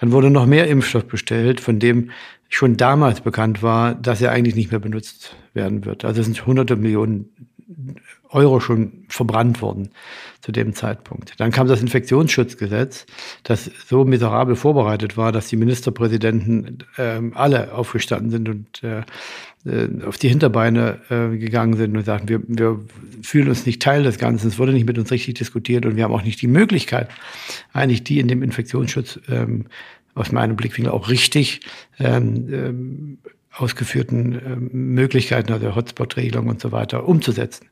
Dann 0.00 0.12
wurde 0.12 0.30
noch 0.30 0.46
mehr 0.46 0.68
Impfstoff 0.68 1.04
bestellt, 1.04 1.60
von 1.60 1.78
dem 1.78 2.10
schon 2.48 2.76
damals 2.78 3.20
bekannt 3.20 3.62
war, 3.62 3.94
dass 3.94 4.22
er 4.22 4.32
eigentlich 4.32 4.54
nicht 4.54 4.70
mehr 4.70 4.80
benutzt 4.80 5.36
werden 5.52 5.84
wird. 5.84 6.04
Also 6.04 6.20
es 6.20 6.26
sind 6.26 6.46
hunderte 6.46 6.76
Millionen 6.76 7.28
Euro 8.30 8.60
schon 8.60 9.04
verbrannt 9.08 9.60
worden 9.60 9.90
zu 10.40 10.52
dem 10.52 10.74
Zeitpunkt. 10.74 11.38
Dann 11.38 11.50
kam 11.50 11.66
das 11.66 11.82
Infektionsschutzgesetz, 11.82 13.04
das 13.42 13.70
so 13.86 14.04
miserabel 14.04 14.56
vorbereitet 14.56 15.16
war, 15.16 15.32
dass 15.32 15.48
die 15.48 15.56
Ministerpräsidenten 15.56 16.78
äh, 16.96 17.20
alle 17.34 17.74
aufgestanden 17.74 18.30
sind 18.30 18.48
und 18.48 18.82
äh, 18.82 19.02
äh, 19.66 19.88
auf 20.06 20.16
die 20.16 20.28
Hinterbeine 20.28 21.00
äh, 21.10 21.36
gegangen 21.36 21.76
sind 21.76 21.96
und 21.96 22.04
sagten, 22.04 22.28
wir, 22.28 22.40
wir 22.46 22.80
fühlen 23.22 23.48
uns 23.48 23.66
nicht 23.66 23.82
Teil 23.82 24.02
des 24.02 24.18
Ganzen, 24.18 24.48
es 24.48 24.58
wurde 24.58 24.72
nicht 24.72 24.86
mit 24.86 24.98
uns 24.98 25.10
richtig 25.10 25.34
diskutiert 25.34 25.84
und 25.84 25.96
wir 25.96 26.04
haben 26.04 26.14
auch 26.14 26.22
nicht 26.22 26.40
die 26.40 26.46
Möglichkeit, 26.46 27.10
eigentlich 27.72 28.02
die 28.02 28.18
in 28.18 28.28
dem 28.28 28.42
Infektionsschutz 28.42 29.20
ähm, 29.28 29.66
aus 30.14 30.32
meinem 30.32 30.56
Blickwinkel 30.56 30.92
auch 30.92 31.08
richtig 31.08 31.60
ähm, 31.98 32.48
ähm, 32.50 33.18
ausgeführten 33.58 34.34
äh, 34.34 34.56
Möglichkeiten, 34.56 35.52
also 35.52 35.74
Hotspot-Regelung 35.74 36.48
und 36.48 36.60
so 36.60 36.72
weiter, 36.72 37.06
umzusetzen. 37.06 37.68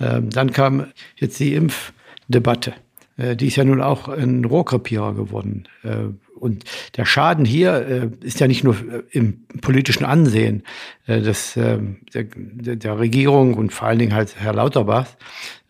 Ähm, 0.00 0.30
dann 0.30 0.52
kam 0.52 0.86
jetzt 1.16 1.40
die 1.40 1.54
Impfdebatte. 1.54 2.74
Äh, 3.16 3.36
die 3.36 3.48
ist 3.48 3.56
ja 3.56 3.64
nun 3.64 3.82
auch 3.82 4.08
ein 4.08 4.44
Rohrkrepierer 4.44 5.14
geworden. 5.14 5.68
Äh, 5.82 6.08
und 6.38 6.64
der 6.96 7.04
Schaden 7.04 7.44
hier 7.44 7.72
äh, 7.74 8.10
ist 8.24 8.40
ja 8.40 8.46
nicht 8.46 8.62
nur 8.62 8.76
im 9.10 9.44
politischen 9.60 10.04
Ansehen. 10.04 10.62
Äh, 11.08 11.22
des, 11.22 11.56
äh, 11.56 11.78
der, 12.12 12.76
der 12.76 12.98
Regierung 12.98 13.54
und 13.54 13.72
vor 13.72 13.88
allen 13.88 13.98
Dingen 13.98 14.14
halt 14.14 14.34
Herr 14.38 14.52
Lauterbach, 14.52 15.06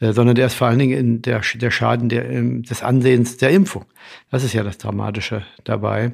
äh, 0.01 0.13
sondern 0.13 0.35
der 0.35 0.47
ist 0.47 0.55
vor 0.55 0.67
allen 0.67 0.81
Dingen 0.81 0.99
in 0.99 1.23
der, 1.23 1.43
der 1.55 1.71
Schaden 1.71 2.09
der, 2.09 2.29
ähm, 2.29 2.65
des 2.65 2.83
Ansehens 2.83 3.37
der 3.37 3.51
Impfung. 3.51 3.85
Das 4.33 4.43
ist 4.43 4.53
ja 4.53 4.65
das 4.65 4.79
Dramatische 4.79 5.45
dabei. 5.63 6.11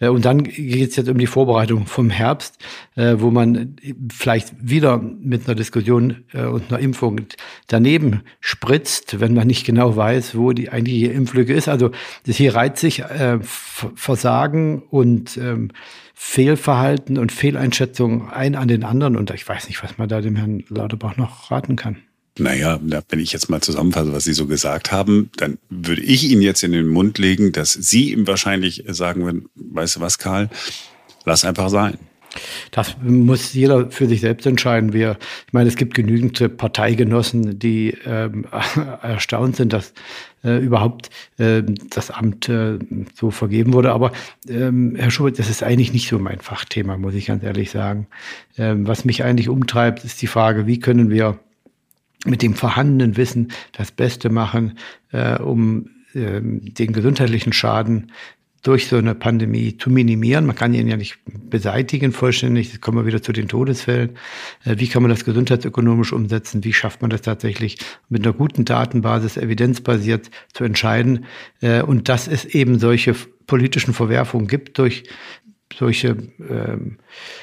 Äh, 0.00 0.08
und 0.08 0.24
dann 0.24 0.42
geht 0.42 0.90
es 0.90 0.96
jetzt 0.96 1.08
um 1.08 1.18
die 1.18 1.28
Vorbereitung 1.28 1.86
vom 1.86 2.10
Herbst, 2.10 2.58
wo 2.96 3.30
man 3.30 3.76
vielleicht 4.12 4.54
wieder 4.60 4.98
mit 4.98 5.46
einer 5.46 5.54
Diskussion 5.54 6.24
und 6.32 6.70
einer 6.70 6.78
Impfung 6.78 7.20
daneben 7.66 8.22
spritzt, 8.40 9.20
wenn 9.20 9.34
man 9.34 9.46
nicht 9.46 9.66
genau 9.66 9.96
weiß, 9.96 10.36
wo 10.36 10.52
die 10.52 10.70
eigentliche 10.70 11.08
Impflücke 11.08 11.52
ist. 11.52 11.68
Also 11.68 11.90
das 12.26 12.36
hier 12.36 12.54
reiht 12.54 12.78
sich 12.78 13.02
Versagen 13.94 14.82
und 14.82 15.36
ähm, 15.36 15.70
Fehlverhalten 16.14 17.18
und 17.18 17.32
Fehleinschätzung 17.32 18.30
ein 18.30 18.54
an 18.54 18.68
den 18.68 18.84
anderen. 18.84 19.16
Und 19.16 19.30
ich 19.30 19.46
weiß 19.46 19.68
nicht, 19.68 19.82
was 19.82 19.98
man 19.98 20.08
da 20.08 20.20
dem 20.20 20.36
Herrn 20.36 20.64
Lauterbach 20.68 21.16
noch 21.16 21.50
raten 21.50 21.76
kann. 21.76 21.98
Naja, 22.38 22.80
wenn 22.82 23.20
ich 23.20 23.32
jetzt 23.32 23.48
mal 23.48 23.60
zusammenfasse, 23.60 24.12
was 24.12 24.24
Sie 24.24 24.32
so 24.32 24.46
gesagt 24.46 24.90
haben, 24.90 25.30
dann 25.36 25.58
würde 25.70 26.02
ich 26.02 26.24
Ihnen 26.24 26.42
jetzt 26.42 26.64
in 26.64 26.72
den 26.72 26.88
Mund 26.88 27.18
legen, 27.18 27.52
dass 27.52 27.72
Sie 27.72 28.12
ihm 28.12 28.26
wahrscheinlich 28.26 28.84
sagen 28.88 29.24
würden, 29.24 29.48
weißt 29.54 29.96
du 29.96 30.00
was, 30.00 30.18
Karl, 30.18 30.50
lass 31.24 31.44
einfach 31.44 31.68
sein. 31.68 31.98
Das 32.70 32.96
muss 33.02 33.52
jeder 33.54 33.90
für 33.90 34.06
sich 34.06 34.20
selbst 34.20 34.46
entscheiden. 34.46 34.92
Wir, 34.92 35.16
ich 35.46 35.52
meine, 35.52 35.68
es 35.68 35.76
gibt 35.76 35.94
genügend 35.94 36.56
Parteigenossen, 36.56 37.58
die 37.58 37.96
ähm, 38.04 38.46
erstaunt 39.02 39.56
sind, 39.56 39.72
dass 39.72 39.92
äh, 40.44 40.58
überhaupt 40.58 41.10
äh, 41.38 41.62
das 41.90 42.10
Amt 42.10 42.48
äh, 42.48 42.78
so 43.14 43.30
vergeben 43.30 43.72
wurde. 43.72 43.92
Aber 43.92 44.12
ähm, 44.48 44.94
Herr 44.96 45.10
Schubert, 45.10 45.38
das 45.38 45.48
ist 45.48 45.62
eigentlich 45.62 45.92
nicht 45.92 46.08
so 46.08 46.18
mein 46.18 46.40
Fachthema, 46.40 46.96
muss 46.96 47.14
ich 47.14 47.26
ganz 47.26 47.42
ehrlich 47.42 47.70
sagen. 47.70 48.06
Ähm, 48.58 48.86
was 48.86 49.04
mich 49.04 49.24
eigentlich 49.24 49.48
umtreibt, 49.48 50.04
ist 50.04 50.20
die 50.22 50.26
Frage, 50.26 50.66
wie 50.66 50.80
können 50.80 51.10
wir 51.10 51.38
mit 52.26 52.42
dem 52.42 52.54
vorhandenen 52.54 53.16
Wissen 53.16 53.52
das 53.72 53.92
Beste 53.92 54.30
machen, 54.30 54.78
äh, 55.12 55.38
um 55.38 55.90
ähm, 56.14 56.74
den 56.74 56.92
gesundheitlichen 56.92 57.52
Schaden 57.52 58.12
durch 58.64 58.88
so 58.88 58.96
eine 58.96 59.14
Pandemie 59.14 59.76
zu 59.76 59.90
minimieren. 59.90 60.46
Man 60.46 60.56
kann 60.56 60.74
ihn 60.74 60.88
ja 60.88 60.96
nicht 60.96 61.18
beseitigen 61.26 62.12
vollständig. 62.12 62.72
Jetzt 62.72 62.80
kommen 62.80 62.98
wir 62.98 63.06
wieder 63.06 63.22
zu 63.22 63.32
den 63.32 63.46
Todesfällen. 63.46 64.16
Äh, 64.64 64.76
wie 64.78 64.88
kann 64.88 65.02
man 65.02 65.10
das 65.10 65.24
gesundheitsökonomisch 65.24 66.12
umsetzen? 66.12 66.64
Wie 66.64 66.72
schafft 66.72 67.02
man 67.02 67.10
das 67.10 67.22
tatsächlich 67.22 67.78
mit 68.08 68.24
einer 68.24 68.32
guten 68.32 68.64
Datenbasis, 68.64 69.36
evidenzbasiert 69.36 70.30
zu 70.52 70.64
entscheiden? 70.64 71.26
Äh, 71.60 71.82
und 71.82 72.08
dass 72.08 72.26
es 72.26 72.46
eben 72.46 72.78
solche 72.78 73.14
politischen 73.46 73.92
Verwerfungen 73.92 74.48
gibt 74.48 74.78
durch 74.78 75.04
solche 75.78 76.16
ähm, 76.48 76.98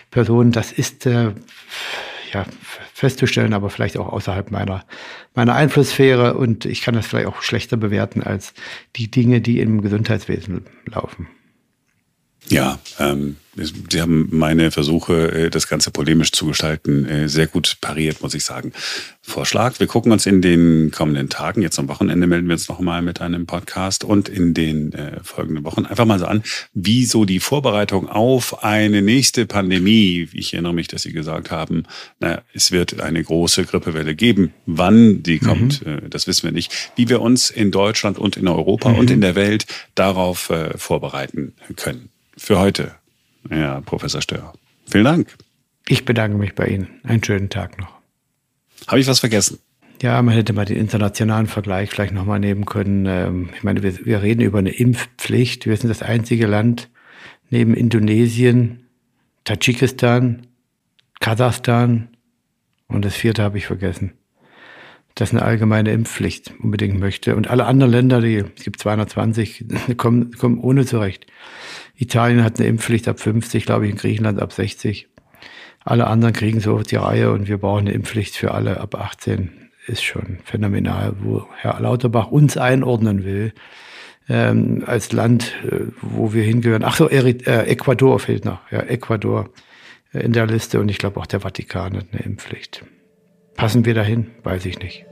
Personen, 0.09 0.51
das 0.51 0.71
ist 0.71 1.05
äh, 1.05 1.33
ja, 2.33 2.45
festzustellen, 2.93 3.53
aber 3.53 3.69
vielleicht 3.69 3.97
auch 3.97 4.09
außerhalb 4.09 4.51
meiner, 4.51 4.85
meiner 5.35 5.55
Einflusssphäre. 5.55 6.35
Und 6.35 6.65
ich 6.65 6.81
kann 6.81 6.95
das 6.95 7.07
vielleicht 7.07 7.27
auch 7.27 7.41
schlechter 7.41 7.77
bewerten 7.77 8.23
als 8.23 8.53
die 8.95 9.09
Dinge, 9.09 9.41
die 9.41 9.59
im 9.59 9.81
Gesundheitswesen 9.81 10.65
laufen. 10.85 11.27
Ja, 12.49 12.79
ähm, 12.99 13.37
Sie 13.53 13.99
haben 13.99 14.29
meine 14.31 14.71
Versuche, 14.71 15.31
äh, 15.31 15.49
das 15.49 15.67
Ganze 15.67 15.91
polemisch 15.91 16.31
zu 16.31 16.45
gestalten, 16.45 17.05
äh, 17.05 17.27
sehr 17.27 17.47
gut 17.47 17.77
pariert, 17.81 18.21
muss 18.21 18.33
ich 18.33 18.45
sagen. 18.45 18.71
Vorschlag, 19.21 19.77
wir 19.81 19.87
gucken 19.87 20.13
uns 20.13 20.25
in 20.25 20.41
den 20.41 20.89
kommenden 20.91 21.27
Tagen, 21.27 21.61
jetzt 21.61 21.77
am 21.77 21.89
Wochenende 21.89 22.27
melden 22.27 22.47
wir 22.47 22.53
uns 22.53 22.69
nochmal 22.69 23.01
mit 23.01 23.19
einem 23.19 23.45
Podcast 23.47 24.05
und 24.05 24.29
in 24.29 24.53
den 24.53 24.93
äh, 24.93 25.19
folgenden 25.21 25.65
Wochen 25.65 25.85
einfach 25.85 26.05
mal 26.05 26.17
so 26.17 26.27
an, 26.27 26.43
wie 26.73 27.03
so 27.03 27.25
die 27.25 27.41
Vorbereitung 27.41 28.07
auf 28.07 28.63
eine 28.63 29.01
nächste 29.01 29.45
Pandemie, 29.45 30.29
ich 30.31 30.53
erinnere 30.53 30.73
mich, 30.73 30.87
dass 30.87 31.01
Sie 31.01 31.11
gesagt 31.11 31.51
haben, 31.51 31.83
naja, 32.21 32.41
es 32.53 32.71
wird 32.71 33.01
eine 33.01 33.21
große 33.21 33.65
Grippewelle 33.65 34.15
geben. 34.15 34.53
Wann 34.65 35.23
die 35.23 35.39
mhm. 35.41 35.45
kommt, 35.45 35.85
mhm. 35.85 36.09
das 36.09 36.25
wissen 36.25 36.43
wir 36.43 36.51
nicht. 36.53 36.91
Wie 36.95 37.09
wir 37.09 37.21
uns 37.21 37.49
in 37.49 37.71
Deutschland 37.71 38.17
und 38.17 38.37
in 38.37 38.47
Europa 38.47 38.89
mhm. 38.89 38.95
und 38.95 39.11
in 39.11 39.19
der 39.19 39.35
Welt 39.35 39.65
darauf 39.93 40.51
vorbereiten 40.77 41.53
können 41.75 42.09
für 42.41 42.57
heute, 42.57 42.95
Herr 43.49 43.81
Professor 43.81 44.19
Stör. 44.19 44.53
Vielen 44.89 45.05
Dank. 45.05 45.37
Ich 45.87 46.05
bedanke 46.05 46.37
mich 46.37 46.55
bei 46.55 46.67
Ihnen. 46.67 46.87
Einen 47.03 47.23
schönen 47.23 47.49
Tag 47.49 47.79
noch. 47.79 47.99
Habe 48.87 48.99
ich 48.99 49.05
was 49.05 49.19
vergessen? 49.19 49.59
Ja, 50.01 50.19
man 50.23 50.33
hätte 50.33 50.51
mal 50.51 50.65
den 50.65 50.77
internationalen 50.77 51.45
Vergleich 51.45 51.91
vielleicht 51.91 52.13
nochmal 52.13 52.39
nehmen 52.39 52.65
können. 52.65 53.05
Ähm, 53.05 53.49
ich 53.55 53.61
meine, 53.61 53.83
wir, 53.83 54.05
wir 54.05 54.23
reden 54.23 54.41
über 54.41 54.57
eine 54.57 54.71
Impfpflicht. 54.71 55.67
Wir 55.67 55.77
sind 55.77 55.89
das 55.89 56.01
einzige 56.01 56.47
Land 56.47 56.89
neben 57.51 57.75
Indonesien, 57.75 58.87
Tadschikistan, 59.43 60.47
Kasachstan 61.19 62.07
und 62.87 63.05
das 63.05 63.15
vierte 63.15 63.43
habe 63.43 63.59
ich 63.59 63.67
vergessen, 63.67 64.13
das 65.15 65.31
eine 65.31 65.41
allgemeine 65.41 65.91
Impfpflicht 65.91 66.53
unbedingt 66.61 66.99
möchte. 66.99 67.35
Und 67.35 67.49
alle 67.49 67.65
anderen 67.65 67.91
Länder, 67.91 68.21
die, 68.21 68.43
es 68.55 68.63
gibt 68.63 68.79
220, 68.79 69.65
kommen, 69.97 70.31
kommen 70.31 70.59
ohne 70.59 70.85
zurecht. 70.85 71.27
Italien 71.95 72.43
hat 72.43 72.59
eine 72.59 72.67
Impfpflicht 72.67 73.07
ab 73.07 73.19
50, 73.19 73.65
glaube 73.65 73.85
ich, 73.85 73.91
in 73.91 73.97
Griechenland 73.97 74.41
ab 74.41 74.53
60. 74.53 75.07
Alle 75.83 76.07
anderen 76.07 76.33
kriegen 76.33 76.59
so 76.59 76.79
die 76.79 76.95
Reihe 76.95 77.31
und 77.31 77.47
wir 77.47 77.57
brauchen 77.57 77.87
eine 77.87 77.91
Impfpflicht 77.91 78.35
für 78.35 78.51
alle 78.51 78.79
ab 78.79 78.95
18. 78.95 79.49
Ist 79.87 80.03
schon 80.03 80.37
phänomenal, 80.43 81.13
wo 81.21 81.47
Herr 81.57 81.79
Lauterbach 81.79 82.27
uns 82.27 82.55
einordnen 82.55 83.25
will 83.25 83.53
ähm, 84.29 84.83
als 84.85 85.11
Land, 85.11 85.53
äh, 85.65 85.85
wo 86.01 86.33
wir 86.33 86.43
hingehören. 86.43 86.83
Ach 86.83 86.95
so, 86.95 87.09
äh, 87.09 87.19
Ecuador 87.67 88.19
fehlt 88.19 88.45
noch. 88.45 88.59
Ja, 88.71 88.81
Ecuador 88.81 89.49
äh, 90.13 90.19
in 90.19 90.33
der 90.33 90.45
Liste 90.45 90.79
und 90.79 90.89
ich 90.89 90.99
glaube 90.99 91.19
auch 91.19 91.25
der 91.25 91.41
Vatikan 91.41 91.97
hat 91.97 92.07
eine 92.11 92.21
Impfpflicht. 92.21 92.83
Passen 93.61 93.85
wir 93.85 93.93
dahin? 93.93 94.25
Weiß 94.41 94.65
ich 94.65 94.79
nicht. 94.79 95.05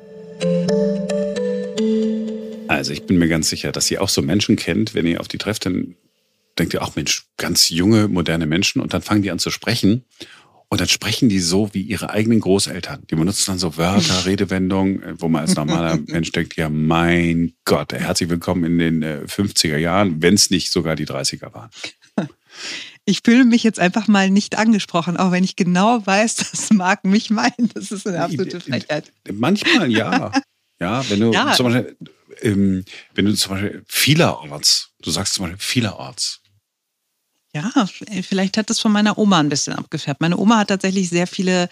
Also 2.68 2.92
ich 2.92 3.04
bin 3.04 3.20
mir 3.20 3.28
ganz 3.28 3.48
sicher, 3.48 3.72
dass 3.72 3.92
ihr 3.92 4.02
auch 4.02 4.10
so 4.10 4.24
Menschen 4.24 4.56
kennt, 4.56 4.96
wenn 4.96 5.06
ihr 5.06 5.20
auf 5.20 5.28
die 5.28 5.38
trefft, 5.38 5.68
dann 5.68 5.94
denkt 6.58 6.74
ihr, 6.74 6.82
ach 6.82 6.96
Mensch, 6.96 7.28
ganz 7.38 7.70
junge, 7.70 8.08
moderne 8.08 8.48
Menschen 8.48 8.82
und 8.82 8.92
dann 8.92 9.04
fangen 9.04 9.22
die 9.22 9.30
an 9.30 9.38
zu 9.38 9.52
sprechen 9.52 10.04
und 10.68 10.82
dann 10.82 10.88
sprechen 10.88 11.30
die 11.30 11.38
so 11.38 11.76
wie 11.76 11.84
ihre 11.84 12.10
eigenen 12.10 12.40
Großeltern. 12.40 13.04
Die 13.12 13.16
benutzen 13.16 13.52
dann 13.52 13.60
so 13.60 13.78
Wörter, 13.78 14.26
Redewendungen, 14.26 15.04
wo 15.20 15.28
man 15.28 15.42
als 15.42 15.54
normaler 15.54 16.00
Mensch 16.08 16.32
denkt, 16.32 16.56
ja 16.56 16.70
mein 16.70 17.54
Gott, 17.66 17.94
herzlich 17.94 18.32
willkommen 18.32 18.64
in 18.64 18.80
den 18.80 19.28
50er 19.28 19.76
äh, 19.76 19.80
Jahren, 19.80 20.24
wenn 20.24 20.34
es 20.34 20.50
nicht 20.50 20.72
sogar 20.72 20.96
die 20.96 21.06
30er 21.06 21.54
waren. 21.54 21.70
Ich 23.10 23.22
fühle 23.26 23.44
mich 23.44 23.64
jetzt 23.64 23.80
einfach 23.80 24.08
mal 24.08 24.30
nicht 24.30 24.56
angesprochen, 24.60 25.18
auch 25.18 25.32
wenn 25.32 25.44
ich 25.44 25.56
genau 25.56 26.06
weiß, 26.06 26.36
das 26.52 26.70
mag 26.72 27.04
mich 27.04 27.32
meinen. 27.32 27.70
Das 27.74 27.92
ist 27.92 28.08
eine 28.08 28.22
absolute 28.22 28.60
Frechheit. 28.60 29.12
Manchmal 29.32 29.92
ja. 29.92 30.32
Ja, 30.82 31.04
wenn 31.10 31.20
du 31.20 31.34
ja. 31.34 31.52
zum 31.56 31.66
Beispiel, 31.66 31.98
ähm, 32.42 32.86
wenn 33.14 33.26
du 33.26 33.36
zum 33.36 33.52
Beispiel 33.52 33.84
vielerorts, 33.86 34.92
du 35.02 35.12
sagst 35.12 35.34
zum 35.34 35.44
Beispiel 35.44 35.60
vielerorts, 35.60 36.40
ja, 37.54 37.70
vielleicht 38.22 38.58
hat 38.58 38.70
das 38.70 38.80
von 38.80 38.92
meiner 38.94 39.18
Oma 39.18 39.40
ein 39.40 39.50
bisschen 39.50 39.74
abgefärbt. 39.74 40.22
Meine 40.22 40.38
Oma 40.38 40.60
hat 40.60 40.70
tatsächlich 40.70 41.10
sehr 41.10 41.28
viele 41.28 41.68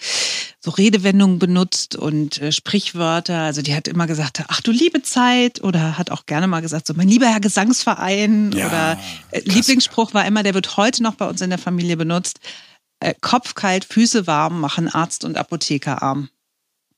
so 0.67 0.71
Redewendungen 0.77 1.39
benutzt 1.39 1.95
und 1.95 2.41
äh, 2.41 2.51
Sprichwörter. 2.51 3.39
Also 3.39 3.62
die 3.62 3.73
hat 3.73 3.88
immer 3.88 4.06
gesagt, 4.06 4.43
ach 4.49 4.60
du 4.60 4.71
liebe 4.71 5.01
Zeit 5.01 5.63
oder 5.63 5.97
hat 5.97 6.12
auch 6.12 6.25
gerne 6.25 6.47
mal 6.47 6.62
gesagt, 6.62 6.88
so 6.88 6.93
mein 6.93 7.08
lieber 7.08 7.27
Herr 7.27 7.39
Gesangsverein 7.39 8.51
ja, 8.51 8.67
oder 8.67 8.99
äh, 9.32 9.41
Lieblingsspruch 9.45 10.13
war 10.13 10.25
immer, 10.25 10.43
der 10.43 10.53
wird 10.53 10.75
heute 10.75 11.03
noch 11.03 11.15
bei 11.15 11.27
uns 11.27 11.41
in 11.41 11.49
der 11.49 11.60
Familie 11.60 11.95
benutzt. 11.95 12.39
Äh, 12.99 13.13
Kopf 13.21 13.56
kalt, 13.56 13.86
Füße 13.86 14.27
warm 14.27 14.60
machen 14.60 14.89
Arzt 14.89 15.23
und 15.23 15.38
Apotheker 15.38 16.03
arm. 16.03 16.30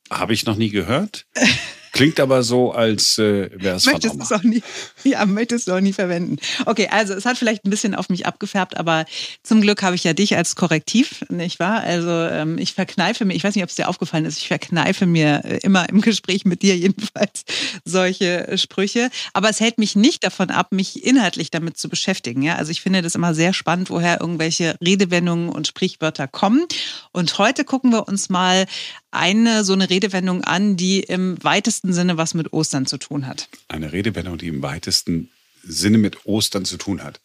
Habe 0.10 0.34
ich 0.34 0.46
noch 0.46 0.56
nie 0.56 0.70
gehört. 0.70 1.28
Klingt 1.92 2.20
aber 2.20 2.44
so, 2.44 2.72
als 2.72 3.18
äh, 3.18 3.50
wäre 3.54 3.78
es 3.78 3.86
möchtest 3.86 4.22
von 4.28 4.38
auch 4.38 4.44
nie, 4.44 4.62
Ja, 5.04 5.26
möchtest 5.26 5.68
du 5.68 5.74
auch 5.74 5.80
nie 5.80 5.94
verwenden. 5.94 6.38
Okay, 6.66 6.88
also 6.92 7.14
es 7.14 7.26
hat 7.26 7.38
vielleicht 7.38 7.66
ein 7.66 7.70
bisschen 7.70 7.96
auf 7.96 8.10
mich 8.10 8.26
abgefärbt, 8.26 8.78
aber 8.78 9.06
zum 9.44 9.62
Glück 9.62 9.82
habe 9.82 9.96
ich 9.96 10.04
ja 10.04 10.14
dich 10.14 10.36
als 10.36 10.56
Korrektiv, 10.56 11.26
nicht 11.30 11.60
wahr? 11.60 11.82
Also 11.82 12.10
ähm, 12.10 12.58
ich 12.58 12.74
verkneife 12.74 13.26
mir, 13.26 13.34
ich 13.34 13.44
weiß 13.44 13.56
nicht, 13.56 13.64
ob 13.64 13.70
es 13.70 13.76
dir 13.76 13.90
aufgefallen 13.90 14.26
ist, 14.26 14.38
ich 14.38 14.48
verkneife 14.48 15.06
mir 15.06 15.42
äh, 15.46 15.60
immer 15.64 15.90
im 15.90 16.02
Gespräch 16.02 16.46
mit 16.46 16.62
dir 16.62 16.78
jedenfalls 16.78 17.44
solche 17.86 18.58
Sprüche. 18.58 19.10
Aber 19.34 19.50
es 19.50 19.60
hält 19.60 19.78
mich 19.78 19.96
nicht 19.96 20.24
davon 20.24 20.52
ab, 20.52 20.72
mich 20.72 21.04
inhaltlich 21.04 21.52
damit 21.52 21.78
zu 21.78 21.90
beschäftigen. 21.90 22.42
Ja? 22.44 22.56
Also 22.56 22.72
ich 22.72 22.82
finde 22.82 23.02
das 23.02 23.16
immer 23.16 23.34
sehr 23.34 23.54
spannend, 23.54 23.90
woher 23.90 24.22
irgendwelche 24.22 24.76
Redewendungen 24.84 25.50
und 25.50 25.68
Sprichwörter 25.68 26.28
kommen. 26.28 26.66
Und 27.12 27.38
heute 27.38 27.64
gucken 27.64 27.92
wir 27.92 28.08
uns 28.08 28.30
mal 28.30 28.66
eine 29.12 29.64
so 29.64 29.74
eine 29.74 29.90
Redewendung 29.90 30.44
an, 30.44 30.78
die 30.78 31.00
im 31.02 31.44
weitesten 31.44 31.94
Sinne 31.94 32.18
was 32.18 32.34
mit 32.34 32.54
Ostern 32.54 32.86
zu 32.86 32.98
tun 32.98 33.28
hat. 33.28 33.50
Eine 33.68 33.92
Redewendung, 33.92 34.38
die 34.38 34.48
im 34.48 34.62
weitesten 34.62 35.30
Sinne 35.64 35.98
mit 35.98 36.26
Ostern 36.26 36.66
zu 36.66 36.78
tun 36.78 37.04
hat. 37.04 37.20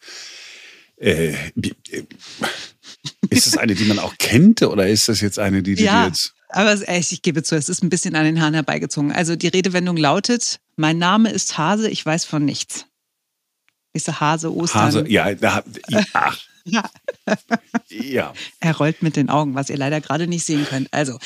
Äh, 0.96 1.32
äh 1.32 1.34
ist 3.30 3.46
das 3.46 3.56
eine, 3.56 3.74
die 3.74 3.84
man 3.84 3.98
auch 3.98 4.16
kennt 4.18 4.62
oder 4.62 4.88
ist 4.88 5.08
das 5.08 5.20
jetzt 5.20 5.38
eine, 5.38 5.62
die, 5.62 5.74
die 5.74 5.84
ja, 5.84 6.02
du 6.02 6.08
jetzt. 6.08 6.34
Aber 6.48 6.76
ich 6.88 7.22
gebe 7.22 7.42
zu, 7.42 7.56
es 7.56 7.68
ist 7.68 7.82
ein 7.82 7.90
bisschen 7.90 8.14
an 8.14 8.24
den 8.24 8.40
Haaren 8.40 8.54
herbeigezogen. 8.54 9.12
Also 9.12 9.34
die 9.36 9.48
Redewendung 9.48 9.96
lautet: 9.96 10.60
Mein 10.76 10.98
Name 10.98 11.30
ist 11.30 11.58
Hase, 11.58 11.90
ich 11.90 12.04
weiß 12.04 12.24
von 12.24 12.44
nichts. 12.44 12.86
Ist 13.92 14.20
Hase 14.20 14.52
Ostern? 14.54 14.82
Hase, 14.82 15.08
ja, 15.08 15.34
da, 15.34 15.64
ach, 16.12 16.38
ja. 16.64 18.32
Er 18.60 18.76
rollt 18.76 19.02
mit 19.02 19.16
den 19.16 19.28
Augen, 19.28 19.54
was 19.54 19.68
ihr 19.68 19.76
leider 19.76 20.00
gerade 20.00 20.26
nicht 20.26 20.44
sehen 20.44 20.64
könnt. 20.68 20.92
Also, 20.92 21.18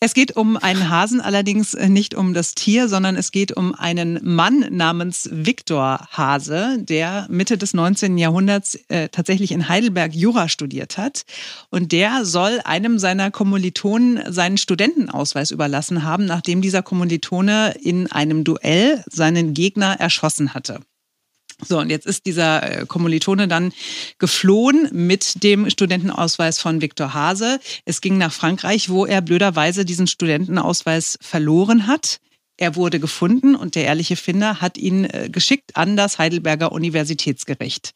es 0.00 0.14
geht 0.14 0.36
um 0.36 0.56
einen 0.56 0.88
Hasen, 0.88 1.20
allerdings 1.20 1.74
nicht 1.74 2.14
um 2.14 2.32
das 2.32 2.54
Tier, 2.54 2.88
sondern 2.88 3.16
es 3.16 3.30
geht 3.30 3.54
um 3.54 3.74
einen 3.74 4.18
Mann 4.22 4.66
namens 4.70 5.28
Viktor 5.30 6.08
Hase, 6.10 6.78
der 6.80 7.26
Mitte 7.28 7.58
des 7.58 7.74
19. 7.74 8.16
Jahrhunderts 8.16 8.78
äh, 8.88 9.10
tatsächlich 9.10 9.52
in 9.52 9.68
Heidelberg 9.68 10.14
Jura 10.14 10.48
studiert 10.48 10.96
hat. 10.96 11.24
Und 11.68 11.92
der 11.92 12.24
soll 12.24 12.60
einem 12.64 12.98
seiner 12.98 13.30
Kommilitonen 13.30 14.32
seinen 14.32 14.56
Studentenausweis 14.56 15.50
überlassen 15.50 16.04
haben, 16.04 16.24
nachdem 16.24 16.62
dieser 16.62 16.82
Kommilitone 16.82 17.74
in 17.82 18.10
einem 18.10 18.44
Duell 18.44 19.04
seinen 19.10 19.52
Gegner 19.52 20.00
erschossen 20.00 20.54
hatte. 20.54 20.80
So, 21.66 21.78
und 21.78 21.90
jetzt 21.90 22.06
ist 22.06 22.26
dieser 22.26 22.80
äh, 22.80 22.86
Kommilitone 22.86 23.48
dann 23.48 23.72
geflohen 24.18 24.88
mit 24.92 25.42
dem 25.42 25.68
Studentenausweis 25.70 26.58
von 26.58 26.80
Viktor 26.80 27.14
Hase. 27.14 27.60
Es 27.84 28.00
ging 28.00 28.18
nach 28.18 28.32
Frankreich, 28.32 28.88
wo 28.88 29.06
er 29.06 29.20
blöderweise 29.20 29.84
diesen 29.84 30.06
Studentenausweis 30.06 31.18
verloren 31.20 31.86
hat. 31.86 32.18
Er 32.56 32.76
wurde 32.76 33.00
gefunden 33.00 33.54
und 33.54 33.74
der 33.74 33.84
ehrliche 33.84 34.16
Finder 34.16 34.60
hat 34.60 34.76
ihn 34.76 35.04
äh, 35.04 35.28
geschickt 35.30 35.76
an 35.76 35.96
das 35.96 36.18
Heidelberger 36.18 36.72
Universitätsgericht. 36.72 37.92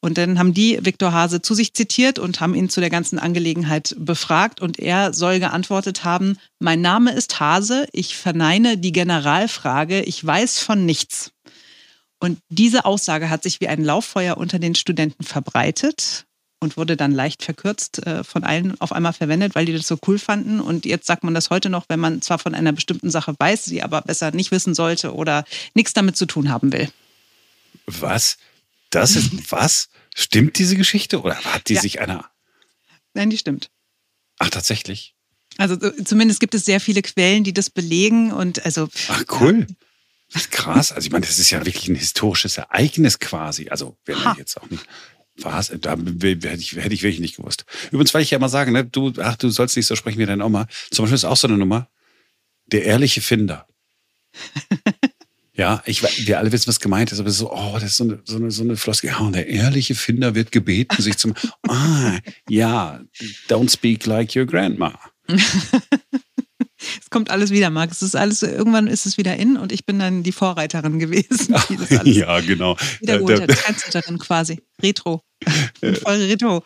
Und 0.00 0.18
dann 0.18 0.38
haben 0.38 0.54
die 0.54 0.78
Viktor 0.82 1.12
Hase 1.12 1.40
zu 1.42 1.54
sich 1.54 1.74
zitiert 1.74 2.18
und 2.18 2.40
haben 2.40 2.54
ihn 2.54 2.68
zu 2.68 2.80
der 2.80 2.90
ganzen 2.90 3.18
Angelegenheit 3.18 3.96
befragt. 3.98 4.60
Und 4.60 4.78
er 4.78 5.14
soll 5.14 5.40
geantwortet 5.40 6.04
haben, 6.04 6.38
mein 6.58 6.80
Name 6.80 7.12
ist 7.12 7.40
Hase, 7.40 7.88
ich 7.92 8.16
verneine 8.16 8.78
die 8.78 8.92
Generalfrage, 8.92 10.02
ich 10.02 10.24
weiß 10.24 10.60
von 10.60 10.84
nichts. 10.84 11.32
Und 12.18 12.38
diese 12.48 12.84
Aussage 12.84 13.28
hat 13.28 13.42
sich 13.42 13.60
wie 13.60 13.68
ein 13.68 13.84
Lauffeuer 13.84 14.36
unter 14.36 14.58
den 14.58 14.74
Studenten 14.74 15.22
verbreitet 15.22 16.26
und 16.60 16.76
wurde 16.76 16.96
dann 16.96 17.12
leicht 17.12 17.42
verkürzt 17.42 18.06
äh, 18.06 18.24
von 18.24 18.42
allen 18.44 18.80
auf 18.80 18.92
einmal 18.92 19.12
verwendet, 19.12 19.54
weil 19.54 19.66
die 19.66 19.74
das 19.74 19.86
so 19.86 19.98
cool 20.06 20.18
fanden. 20.18 20.60
Und 20.60 20.86
jetzt 20.86 21.06
sagt 21.06 21.24
man 21.24 21.34
das 21.34 21.50
heute 21.50 21.68
noch, 21.68 21.84
wenn 21.88 22.00
man 22.00 22.22
zwar 22.22 22.38
von 22.38 22.54
einer 22.54 22.72
bestimmten 22.72 23.10
Sache 23.10 23.34
weiß, 23.38 23.66
sie 23.66 23.82
aber 23.82 24.00
besser 24.02 24.30
nicht 24.30 24.50
wissen 24.50 24.74
sollte 24.74 25.14
oder 25.14 25.44
nichts 25.74 25.92
damit 25.92 26.16
zu 26.16 26.26
tun 26.26 26.48
haben 26.48 26.72
will. 26.72 26.90
Was? 27.86 28.38
Das 28.90 29.16
ist 29.16 29.30
was? 29.52 29.88
Stimmt 30.14 30.58
diese 30.58 30.76
Geschichte 30.76 31.20
oder 31.20 31.36
hat 31.36 31.68
die 31.68 31.74
ja. 31.74 31.82
sich 31.82 32.00
einer? 32.00 32.30
Nein, 33.12 33.28
die 33.28 33.38
stimmt. 33.38 33.70
Ach, 34.38 34.48
tatsächlich. 34.48 35.14
Also 35.58 35.76
zumindest 35.76 36.40
gibt 36.40 36.54
es 36.54 36.64
sehr 36.64 36.80
viele 36.80 37.02
Quellen, 37.02 37.44
die 37.44 37.52
das 37.52 37.70
belegen 37.70 38.32
und 38.32 38.64
also. 38.64 38.88
Ach 39.08 39.24
cool. 39.40 39.66
Ja. 39.68 39.74
Krass. 40.50 40.92
Also 40.92 41.06
ich 41.06 41.12
meine, 41.12 41.26
das 41.26 41.38
ist 41.38 41.50
ja 41.50 41.64
wirklich 41.64 41.88
ein 41.88 41.94
historisches 41.94 42.58
Ereignis 42.58 43.18
quasi. 43.18 43.68
Also 43.68 43.96
wenn 44.04 44.18
man 44.22 44.36
jetzt 44.36 44.60
auch 44.60 44.68
nicht. 44.70 44.84
Was? 45.38 45.72
Da 45.80 45.96
hätte 45.96 46.48
ich, 46.56 46.72
hätte 46.72 46.94
ich 46.94 47.02
wirklich 47.02 47.20
nicht 47.20 47.36
gewusst. 47.36 47.66
Übrigens, 47.90 48.14
weil 48.14 48.22
ich 48.22 48.30
ja 48.30 48.38
immer 48.38 48.48
sage, 48.48 48.72
ne, 48.72 48.84
du, 48.84 49.12
ach, 49.20 49.36
du 49.36 49.50
sollst 49.50 49.76
nicht 49.76 49.86
so 49.86 49.94
sprechen 49.94 50.18
wie 50.18 50.26
deine 50.26 50.44
Oma. 50.44 50.66
Zum 50.90 51.04
Beispiel 51.04 51.16
ist 51.16 51.24
auch 51.24 51.36
so 51.36 51.46
eine 51.46 51.58
Nummer. 51.58 51.88
Der 52.66 52.84
ehrliche 52.84 53.20
Finder. 53.20 53.66
ja, 55.52 55.82
ich, 55.84 56.02
wir 56.26 56.38
alle 56.38 56.52
wissen, 56.52 56.68
was 56.68 56.80
gemeint 56.80 57.12
ist, 57.12 57.20
aber 57.20 57.30
so, 57.30 57.52
oh, 57.52 57.74
das 57.74 57.84
ist 57.84 57.96
so 57.98 58.04
eine, 58.04 58.22
so 58.24 58.36
eine, 58.36 58.50
so 58.50 58.62
eine 58.62 58.76
Floskel. 58.76 59.10
Ja, 59.10 59.18
und 59.18 59.34
der 59.34 59.46
ehrliche 59.46 59.94
Finder 59.94 60.34
wird 60.34 60.52
gebeten, 60.52 61.00
sich 61.00 61.18
zum, 61.18 61.34
ah, 61.68 62.18
ja, 62.48 63.00
don't 63.48 63.70
speak 63.70 64.06
like 64.06 64.34
your 64.34 64.46
grandma. 64.46 64.98
Es 67.00 67.10
kommt 67.10 67.30
alles 67.30 67.50
wieder, 67.50 67.70
Marc. 67.70 67.90
Es 67.90 68.02
ist 68.02 68.16
alles, 68.16 68.42
irgendwann 68.42 68.86
ist 68.86 69.06
es 69.06 69.16
wieder 69.18 69.36
in 69.36 69.56
und 69.56 69.72
ich 69.72 69.86
bin 69.86 69.98
dann 69.98 70.22
die 70.22 70.32
Vorreiterin 70.32 70.98
gewesen. 70.98 71.54
Die 72.04 72.12
ja, 72.12 72.40
genau. 72.40 72.76
Wiedergeholt 73.00 73.42
hat, 73.42 73.50
Trendsetterin 73.50 74.18
quasi. 74.18 74.60
Retro. 74.82 75.22
Voll 75.80 76.22
Retro. 76.22 76.64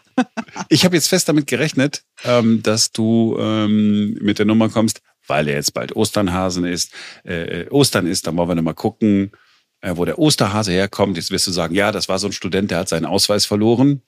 ich 0.69 0.85
habe 0.85 0.97
jetzt 0.97 1.09
fest 1.09 1.29
damit 1.29 1.47
gerechnet, 1.47 2.05
ähm, 2.25 2.63
dass 2.63 2.93
du 2.93 3.37
ähm, 3.39 4.15
mit 4.21 4.39
der 4.39 4.47
Nummer 4.47 4.69
kommst, 4.69 5.01
weil 5.27 5.49
er 5.49 5.55
jetzt 5.55 5.75
bald 5.75 5.95
Osternhasen 5.97 6.65
ist. 6.65 6.93
Äh, 7.25 7.67
Ostern 7.71 8.07
ist, 8.07 8.27
dann 8.27 8.37
wollen 8.37 8.49
wir 8.49 8.55
nochmal 8.55 8.75
gucken, 8.75 9.33
äh, 9.81 9.93
wo 9.97 10.05
der 10.05 10.19
Osterhase 10.19 10.73
herkommt. 10.73 11.17
Jetzt 11.17 11.31
wirst 11.31 11.47
du 11.47 11.53
sagen, 11.53 11.75
ja, 11.75 11.93
das 11.93 12.09
war 12.09 12.19
so 12.19 12.29
ein 12.29 12.33
Student, 12.33 12.71
der 12.71 12.79
hat 12.79 12.89
seinen 12.89 13.07
Ausweis 13.07 13.47
verloren. 13.47 14.03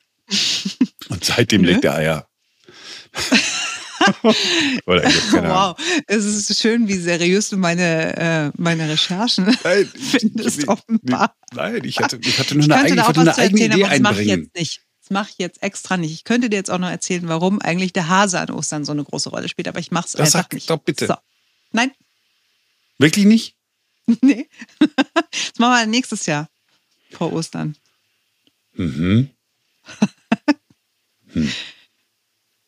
Und 1.09 1.25
seitdem 1.25 1.64
legt 1.64 1.85
er 1.85 1.94
Eier. 1.94 2.29
Oder 4.87 5.11
wow, 5.33 5.77
es 6.07 6.25
ist 6.25 6.61
schön, 6.61 6.88
wie 6.88 6.97
seriös 6.97 7.51
du 7.51 7.57
meine, 7.57 8.17
äh, 8.17 8.51
meine 8.57 8.88
Recherchen 8.88 9.57
nein, 9.65 9.91
findest, 10.11 10.62
ich, 10.62 10.69
offenbar. 10.69 11.35
Nein, 11.53 11.83
ich 11.85 11.99
hatte, 11.99 12.19
ich 12.23 12.38
hatte 12.38 12.55
nur 12.57 12.65
eine, 12.65 12.77
eigene, 12.77 13.03
ich 13.03 13.19
eine 13.19 13.38
eigene 13.38 13.65
Idee 13.67 13.85
einbringen. 13.85 13.91
Das 13.91 14.01
mache 14.01 14.23
ich 14.23 14.29
jetzt 14.29 14.55
nicht. 14.55 14.81
Das 15.01 15.11
mache 15.11 15.31
ich 15.31 15.38
jetzt 15.38 15.62
extra 15.62 15.97
nicht. 15.97 16.12
Ich 16.12 16.25
könnte 16.25 16.49
dir 16.49 16.57
jetzt 16.57 16.71
auch 16.71 16.79
noch 16.79 16.91
erzählen, 16.91 17.29
warum 17.29 17.61
eigentlich 17.61 17.93
der 17.93 18.09
Hase 18.09 18.38
an 18.41 18.51
Ostern 18.51 18.85
so 18.85 18.93
eine 18.93 19.05
große 19.05 19.31
Rolle 19.31 19.49
spielt, 19.49 19.69
aber 19.69 19.81
ich 19.81 19.91
mache 19.91 20.07
es 20.07 20.17
einfach 20.17 20.31
sag 20.31 20.53
nicht. 20.53 20.71
Doch 20.71 20.79
bitte. 20.79 21.07
So. 21.07 21.15
Nein. 21.73 21.91
Wirklich 22.99 23.25
nicht? 23.25 23.57
nee. 24.23 24.49
Das 24.79 25.59
machen 25.59 25.73
wir 25.73 25.87
nächstes 25.87 26.27
Jahr 26.27 26.49
vor 27.11 27.33
Ostern. 27.33 27.77
Mhm. 28.75 29.31
hm. 31.33 31.53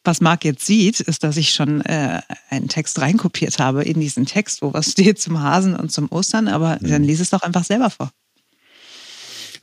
Was 0.04 0.20
Marc 0.20 0.44
jetzt 0.44 0.66
sieht, 0.66 1.00
ist, 1.00 1.24
dass 1.24 1.36
ich 1.38 1.50
schon 1.50 1.80
äh, 1.80 2.20
einen 2.50 2.68
Text 2.68 3.00
reinkopiert 3.00 3.58
habe 3.58 3.82
in 3.82 4.00
diesen 4.00 4.26
Text, 4.26 4.62
wo 4.62 4.72
was 4.72 4.90
steht 4.92 5.20
zum 5.20 5.40
Hasen 5.40 5.74
und 5.74 5.90
zum 5.90 6.10
Ostern, 6.12 6.48
aber 6.48 6.78
mhm. 6.80 6.88
dann 6.88 7.04
lese 7.04 7.22
es 7.22 7.30
doch 7.30 7.42
einfach 7.42 7.64
selber 7.64 7.90
vor. 7.90 8.10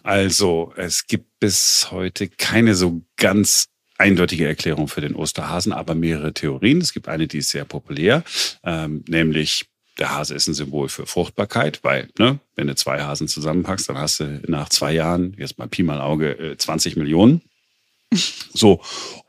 Also, 0.03 0.73
es 0.77 1.05
gibt 1.05 1.39
bis 1.39 1.89
heute 1.91 2.27
keine 2.27 2.73
so 2.73 3.03
ganz 3.17 3.67
eindeutige 3.99 4.47
Erklärung 4.47 4.87
für 4.87 5.01
den 5.01 5.13
Osterhasen, 5.13 5.73
aber 5.73 5.93
mehrere 5.93 6.33
Theorien. 6.33 6.81
Es 6.81 6.91
gibt 6.91 7.07
eine, 7.07 7.27
die 7.27 7.37
ist 7.37 7.49
sehr 7.49 7.65
populär, 7.65 8.23
ähm, 8.63 9.05
nämlich 9.07 9.67
der 9.99 10.15
Hase 10.15 10.33
ist 10.33 10.47
ein 10.47 10.55
Symbol 10.55 10.89
für 10.89 11.05
Fruchtbarkeit, 11.05 11.83
weil, 11.83 12.09
ne, 12.17 12.39
wenn 12.55 12.65
du 12.65 12.75
zwei 12.75 13.01
Hasen 13.03 13.27
zusammenpackst, 13.27 13.89
dann 13.89 13.97
hast 13.97 14.21
du 14.21 14.41
nach 14.47 14.69
zwei 14.69 14.93
Jahren, 14.93 15.35
jetzt 15.37 15.59
mal 15.59 15.67
Pi 15.67 15.83
mal 15.83 16.01
Auge, 16.01 16.55
20 16.57 16.95
äh, 16.95 16.99
Millionen. 16.99 17.41
So, 18.53 18.81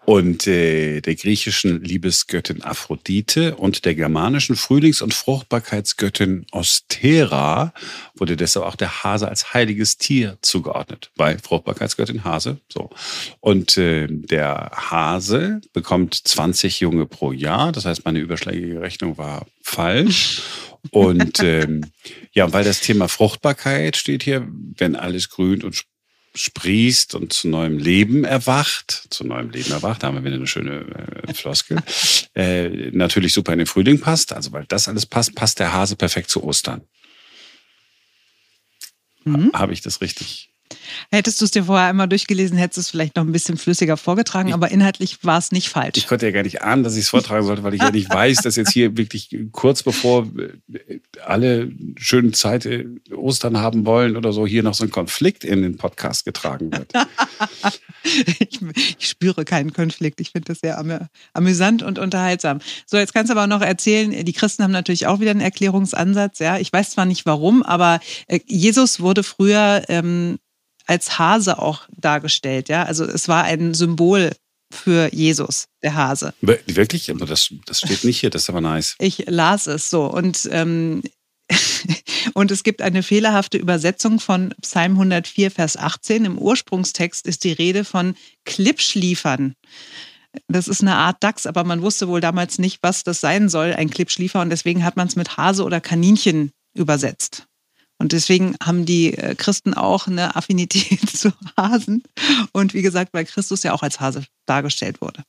und 0.04 0.48
äh, 0.48 1.00
der 1.00 1.14
griechischen 1.14 1.82
Liebesgöttin 1.82 2.62
Aphrodite 2.62 3.54
und 3.54 3.84
der 3.84 3.94
germanischen 3.94 4.56
Frühlings- 4.56 5.00
und 5.00 5.14
Fruchtbarkeitsgöttin 5.14 6.44
Ostera 6.50 7.72
wurde 8.16 8.36
deshalb 8.36 8.66
auch 8.66 8.74
der 8.74 9.04
Hase 9.04 9.28
als 9.28 9.54
heiliges 9.54 9.98
Tier 9.98 10.38
zugeordnet, 10.42 11.12
weil 11.14 11.38
Fruchtbarkeitsgöttin 11.38 12.24
Hase. 12.24 12.58
So. 12.68 12.90
Und 13.38 13.76
äh, 13.76 14.08
der 14.10 14.72
Hase 14.74 15.60
bekommt 15.72 16.14
20 16.14 16.80
Junge 16.80 17.06
pro 17.06 17.30
Jahr. 17.30 17.70
Das 17.70 17.84
heißt, 17.84 18.04
meine 18.04 18.18
überschlägige 18.18 18.80
Rechnung 18.80 19.18
war 19.18 19.46
falsch. 19.62 20.42
Und 20.90 21.40
ähm, 21.44 21.92
ja, 22.32 22.52
weil 22.52 22.64
das 22.64 22.80
Thema 22.80 23.06
Fruchtbarkeit 23.06 23.96
steht 23.96 24.24
hier, 24.24 24.48
wenn 24.76 24.96
alles 24.96 25.28
grünt 25.28 25.62
und 25.62 25.84
sprießt 26.34 27.14
und 27.14 27.32
zu 27.32 27.48
neuem 27.48 27.78
Leben 27.78 28.24
erwacht, 28.24 29.06
zu 29.10 29.24
neuem 29.24 29.50
Leben 29.50 29.70
erwacht, 29.70 30.02
da 30.02 30.08
haben 30.08 30.16
wir 30.16 30.24
wieder 30.24 30.36
eine 30.36 30.46
schöne 30.46 30.86
äh, 31.26 31.34
Floskel, 31.34 31.78
äh, 32.34 32.90
natürlich 32.92 33.32
super 33.32 33.52
in 33.52 33.58
den 33.58 33.66
Frühling 33.66 34.00
passt, 34.00 34.32
also 34.32 34.52
weil 34.52 34.64
das 34.66 34.88
alles 34.88 35.06
passt, 35.06 35.34
passt 35.34 35.58
der 35.58 35.72
Hase 35.72 35.96
perfekt 35.96 36.30
zu 36.30 36.42
Ostern. 36.42 36.82
Mhm. 39.24 39.52
Habe 39.54 39.72
ich 39.72 39.82
das 39.82 40.00
richtig 40.00 40.52
Hättest 41.10 41.40
du 41.40 41.44
es 41.44 41.50
dir 41.50 41.64
vorher 41.64 41.88
einmal 41.88 42.08
durchgelesen, 42.08 42.56
hättest 42.56 42.76
du 42.76 42.80
es 42.80 42.90
vielleicht 42.90 43.16
noch 43.16 43.24
ein 43.24 43.32
bisschen 43.32 43.56
flüssiger 43.56 43.96
vorgetragen, 43.96 44.48
ich, 44.48 44.54
aber 44.54 44.70
inhaltlich 44.70 45.18
war 45.22 45.38
es 45.38 45.52
nicht 45.52 45.68
falsch. 45.68 45.96
Ich 45.96 46.06
konnte 46.06 46.26
ja 46.26 46.32
gar 46.32 46.42
nicht 46.42 46.62
ahnen, 46.62 46.82
dass 46.82 46.96
ich 46.96 47.04
es 47.04 47.08
vortragen 47.08 47.44
sollte, 47.44 47.62
weil 47.62 47.74
ich 47.74 47.82
ja 47.82 47.90
nicht 47.90 48.10
weiß, 48.10 48.38
dass 48.38 48.56
jetzt 48.56 48.72
hier 48.72 48.96
wirklich 48.96 49.36
kurz 49.52 49.82
bevor 49.82 50.28
alle 51.26 51.70
schöne 51.96 52.32
Zeit 52.32 52.66
äh, 52.66 52.86
Ostern 53.14 53.58
haben 53.58 53.86
wollen 53.86 54.16
oder 54.16 54.32
so, 54.32 54.46
hier 54.46 54.62
noch 54.62 54.74
so 54.74 54.84
ein 54.84 54.90
Konflikt 54.90 55.44
in 55.44 55.62
den 55.62 55.76
Podcast 55.76 56.24
getragen 56.24 56.72
wird. 56.72 56.92
ich, 58.04 58.60
ich, 58.98 59.08
spüre 59.08 59.44
keinen 59.44 59.72
Konflikt. 59.72 60.20
Ich 60.20 60.30
finde 60.30 60.52
das 60.52 60.60
sehr 60.60 60.78
amü 60.78 60.98
amüsant 61.32 61.82
und 61.82 61.98
unterhaltsam. 61.98 62.60
So, 62.86 62.96
jetzt 62.96 63.14
kannst 63.14 63.30
du 63.30 63.36
aber 63.36 63.46
noch 63.46 63.62
erzählen, 63.62 64.24
die 64.24 64.32
Christen 64.32 64.62
haben 64.62 64.72
natürlich 64.72 65.06
auch 65.06 65.20
wieder 65.20 65.30
einen 65.30 65.40
Erklärungsansatz. 65.40 66.38
Ja, 66.38 66.58
ich 66.58 66.72
weiß 66.72 66.90
zwar 66.90 67.04
nicht 67.04 67.26
warum, 67.26 67.62
aber 67.62 68.00
äh, 68.26 68.40
Jesus 68.46 69.00
wurde 69.00 69.22
früher 69.22 69.84
ähm, 69.88 70.38
als 70.86 71.18
Hase 71.18 71.58
auch 71.58 71.82
dargestellt. 71.96 72.68
Ja, 72.68 72.84
also 72.84 73.04
es 73.04 73.28
war 73.28 73.44
ein 73.44 73.74
Symbol 73.74 74.32
für 74.72 75.12
Jesus, 75.12 75.66
der 75.82 75.94
Hase. 75.94 76.34
Wirklich? 76.40 77.10
Aber 77.10 77.26
das, 77.26 77.52
das 77.66 77.80
steht 77.80 78.04
nicht 78.04 78.20
hier, 78.20 78.30
das 78.30 78.42
ist 78.42 78.50
aber 78.50 78.60
nice. 78.60 78.96
Ich 78.98 79.24
las 79.28 79.66
es 79.66 79.90
so 79.90 80.06
und 80.06 80.48
ähm, 80.50 81.02
und 82.34 82.50
es 82.50 82.62
gibt 82.62 82.82
eine 82.82 83.02
fehlerhafte 83.02 83.58
Übersetzung 83.58 84.20
von 84.20 84.54
Psalm 84.62 84.92
104, 84.92 85.50
Vers 85.50 85.76
18. 85.76 86.24
Im 86.24 86.38
Ursprungstext 86.38 87.26
ist 87.26 87.44
die 87.44 87.52
Rede 87.52 87.84
von 87.84 88.14
Klippschliefern. 88.44 89.54
Das 90.48 90.68
ist 90.68 90.80
eine 90.80 90.94
Art 90.94 91.22
Dachs, 91.22 91.46
aber 91.46 91.64
man 91.64 91.82
wusste 91.82 92.08
wohl 92.08 92.20
damals 92.20 92.58
nicht, 92.58 92.78
was 92.82 93.04
das 93.04 93.20
sein 93.20 93.48
soll, 93.48 93.74
ein 93.74 93.90
Klippschliefer. 93.90 94.40
Und 94.40 94.50
deswegen 94.50 94.84
hat 94.84 94.96
man 94.96 95.06
es 95.06 95.16
mit 95.16 95.36
Hase 95.36 95.64
oder 95.64 95.80
Kaninchen 95.80 96.52
übersetzt. 96.74 97.46
Und 98.02 98.10
deswegen 98.10 98.56
haben 98.60 98.84
die 98.84 99.16
äh, 99.16 99.36
Christen 99.36 99.74
auch 99.74 100.08
eine 100.08 100.34
Affinität 100.34 101.08
zu 101.16 101.32
Hasen. 101.56 102.02
Und 102.50 102.74
wie 102.74 102.82
gesagt, 102.82 103.14
weil 103.14 103.24
Christus 103.24 103.62
ja 103.62 103.72
auch 103.72 103.84
als 103.84 104.00
Hase 104.00 104.24
dargestellt 104.44 105.00
wurde. 105.00 105.22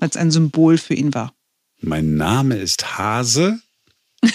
Als 0.00 0.16
ein 0.16 0.32
Symbol 0.32 0.76
für 0.76 0.94
ihn 0.94 1.14
war. 1.14 1.32
Mein 1.80 2.16
Name 2.16 2.56
ist 2.56 2.98
Hase. 2.98 3.60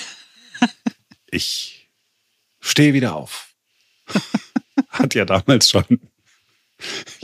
Ich 1.29 1.89
stehe 2.61 2.93
wieder 2.93 3.15
auf. 3.15 3.55
Hat 4.89 5.15
ja 5.15 5.25
damals 5.25 5.67
schon 5.67 5.99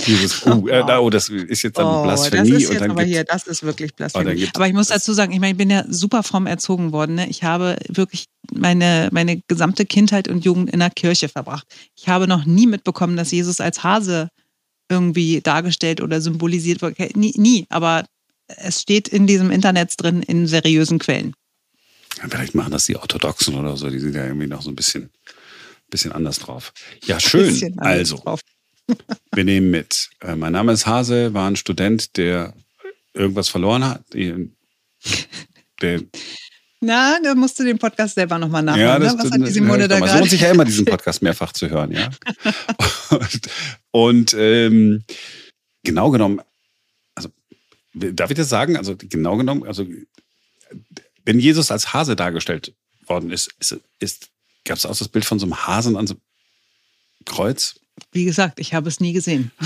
dieses, 0.06 0.46
oh, 0.46 0.68
äh, 0.68 0.84
oh, 0.98 1.10
das 1.10 1.30
ist 1.30 1.64
jetzt 1.64 1.78
dann 1.78 1.86
oh, 1.86 2.04
Blasphemie. 2.04 2.52
Das 2.52 2.64
ist 2.64 2.74
jetzt 2.74 2.82
aber 2.82 3.04
hier, 3.04 3.24
das 3.24 3.48
ist 3.48 3.64
wirklich 3.64 3.96
Blasphemie. 3.96 4.46
Oh, 4.46 4.50
aber 4.54 4.68
ich 4.68 4.74
muss 4.74 4.88
dazu 4.88 5.14
sagen, 5.14 5.32
ich 5.32 5.40
meine, 5.40 5.52
ich 5.52 5.58
bin 5.58 5.70
ja 5.70 5.84
super 5.88 6.24
fromm 6.24 6.48
erzogen 6.48 6.92
worden. 6.92 7.16
Ne? 7.16 7.30
Ich 7.30 7.44
habe 7.44 7.78
wirklich 7.88 8.26
meine, 8.52 9.10
meine 9.12 9.42
gesamte 9.48 9.86
Kindheit 9.86 10.28
und 10.28 10.46
Jugend 10.46 10.70
in 10.72 10.80
der 10.80 10.90
Kirche 10.90 11.30
verbracht. 11.30 11.68
Ich 11.96 12.08
habe 12.08 12.28
noch 12.28 12.46
nie 12.46 12.68
mitbekommen, 12.68 13.18
dass 13.18 13.32
Jesus 13.32 13.60
als 13.60 13.84
Hase 13.84 14.30
irgendwie 14.90 15.42
dargestellt 15.42 16.02
oder 16.02 16.20
symbolisiert 16.22 16.82
wurde. 16.82 17.10
Nie, 17.16 17.34
nie, 17.38 17.66
aber 17.70 18.06
es 18.48 18.82
steht 18.82 19.08
in 19.08 19.28
diesem 19.28 19.52
Internet 19.52 19.94
drin 19.98 20.24
in 20.24 20.48
seriösen 20.48 21.00
Quellen. 21.00 21.34
Ja, 22.18 22.28
vielleicht 22.28 22.56
machen 22.56 22.72
das 22.72 22.86
die 22.86 22.96
Orthodoxen 22.96 23.56
oder 23.56 23.78
so, 23.78 23.90
die 23.90 24.00
sind 24.00 24.16
ja 24.16 24.26
irgendwie 24.26 24.48
noch 24.48 24.62
so 24.62 24.70
ein 24.70 24.76
bisschen, 24.76 25.10
bisschen 25.90 26.12
anders 26.12 26.40
drauf. 26.40 26.74
Ja, 27.04 27.20
schön. 27.20 27.80
Also, 27.80 28.18
drauf. 28.18 28.42
Wir 29.34 29.44
nehmen 29.44 29.72
mit. 29.72 30.10
Äh, 30.22 30.36
mein 30.36 30.54
Name 30.54 30.72
ist 30.72 30.86
Hase, 30.86 31.34
war 31.34 31.50
ein 31.50 31.56
Student, 31.56 32.18
der 32.18 32.54
irgendwas 33.14 33.50
verloren 33.50 33.86
hat. 33.86 34.04
Der, 35.82 36.02
na, 36.82 37.20
da 37.22 37.36
musst 37.36 37.60
du 37.60 37.64
den 37.64 37.78
Podcast 37.78 38.16
selber 38.16 38.38
nochmal 38.38 38.64
nachhören. 38.64 38.88
Ja, 38.88 39.00
das, 39.00 39.16
ne? 39.16 39.24
Was 39.24 39.32
hat 39.32 39.48
die 39.48 39.52
Simone 39.52 39.88
da 39.88 40.00
gerade? 40.00 40.12
Es 40.12 40.20
lohnt 40.20 40.30
sich 40.30 40.42
ja 40.42 40.52
immer, 40.54 40.66
diesen 40.66 40.86
Podcast 40.86 41.22
mehrfach 41.22 41.52
zu 41.52 41.70
hören, 41.70 41.92
ja. 41.92 42.10
und, 43.10 43.50
und 43.92 44.34
ähm, 44.38 45.04
genau 45.84 46.10
genommen, 46.10 46.42
also 47.16 47.30
darf 47.94 48.30
ich 48.32 48.38
das 48.38 48.48
sagen? 48.48 48.78
Also 48.78 48.96
genau 48.98 49.36
genommen, 49.36 49.66
also 49.66 49.86
wenn 51.26 51.40
Jesus 51.40 51.70
als 51.70 51.94
Hase 51.94 52.16
dargestellt 52.16 52.74
worden 53.08 53.32
ist, 53.32 53.54
ist, 53.60 53.78
ist 54.00 54.30
gab 54.64 54.78
es 54.78 54.86
auch 54.86 54.98
das 54.98 55.10
Bild 55.10 55.26
von 55.26 55.40
so 55.40 55.46
einem 55.46 55.68
Hasen 55.68 55.98
an 55.98 56.08
so 56.08 56.14
einem 56.14 56.22
Kreuz? 57.26 57.80
Wie 58.12 58.26
gesagt, 58.26 58.60
ich 58.60 58.74
habe 58.74 58.88
es 58.88 59.00
nie 59.00 59.14
gesehen. 59.14 59.52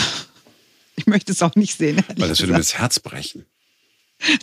Ich 0.96 1.08
möchte 1.08 1.32
es 1.32 1.42
auch 1.42 1.56
nicht 1.56 1.76
sehen. 1.76 2.04
Weil 2.18 2.30
das 2.30 2.40
würde 2.40 2.52
mir 2.52 2.60
das 2.60 2.76
Herz 2.76 3.00
brechen. 3.00 3.48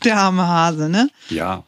Der 0.03 0.16
arme 0.16 0.48
Hase, 0.48 0.88
ne? 0.88 1.09
Ja. 1.29 1.64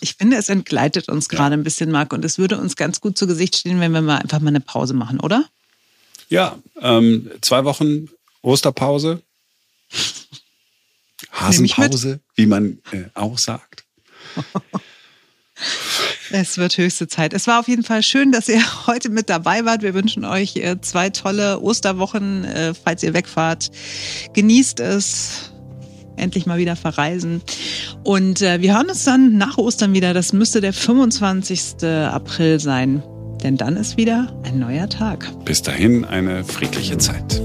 Ich 0.00 0.14
finde, 0.14 0.38
es 0.38 0.48
entgleitet 0.48 1.08
uns 1.08 1.28
gerade 1.28 1.54
ja. 1.54 1.60
ein 1.60 1.62
bisschen, 1.62 1.92
Marc, 1.92 2.12
und 2.12 2.24
es 2.24 2.36
würde 2.36 2.58
uns 2.58 2.74
ganz 2.74 3.00
gut 3.00 3.16
zu 3.16 3.28
Gesicht 3.28 3.56
stehen, 3.56 3.78
wenn 3.78 3.92
wir 3.92 4.02
mal 4.02 4.18
einfach 4.18 4.40
mal 4.40 4.48
eine 4.48 4.60
Pause 4.60 4.92
machen, 4.92 5.20
oder? 5.20 5.48
Ja, 6.28 6.58
ähm, 6.80 7.30
zwei 7.42 7.64
Wochen 7.64 8.08
Osterpause. 8.42 9.22
Hasenpause, 11.32 12.20
wie 12.34 12.46
man 12.46 12.78
äh, 12.92 13.04
auch 13.14 13.38
sagt. 13.38 13.84
Es 16.32 16.58
wird 16.58 16.78
höchste 16.78 17.08
Zeit. 17.08 17.34
Es 17.34 17.46
war 17.46 17.58
auf 17.58 17.68
jeden 17.68 17.82
Fall 17.82 18.02
schön, 18.02 18.32
dass 18.32 18.48
ihr 18.48 18.62
heute 18.86 19.08
mit 19.10 19.28
dabei 19.28 19.64
wart. 19.64 19.82
Wir 19.82 19.94
wünschen 19.94 20.24
euch 20.24 20.56
äh, 20.56 20.80
zwei 20.80 21.10
tolle 21.10 21.60
Osterwochen, 21.60 22.44
äh, 22.44 22.74
falls 22.74 23.02
ihr 23.02 23.14
wegfahrt. 23.14 23.70
Genießt 24.34 24.80
es. 24.80 25.52
Endlich 26.16 26.44
mal 26.44 26.58
wieder 26.58 26.76
verreisen. 26.76 27.40
Und 28.04 28.42
äh, 28.42 28.60
wir 28.60 28.74
hören 28.74 28.90
uns 28.90 29.04
dann 29.04 29.38
nach 29.38 29.56
Ostern 29.56 29.94
wieder. 29.94 30.12
Das 30.12 30.32
müsste 30.32 30.60
der 30.60 30.72
25. 30.72 31.84
April 31.84 32.60
sein. 32.60 33.02
Denn 33.42 33.56
dann 33.56 33.76
ist 33.76 33.96
wieder 33.96 34.38
ein 34.44 34.58
neuer 34.58 34.88
Tag. 34.88 35.26
Bis 35.46 35.62
dahin 35.62 36.04
eine 36.04 36.44
friedliche 36.44 36.98
Zeit. 36.98 37.40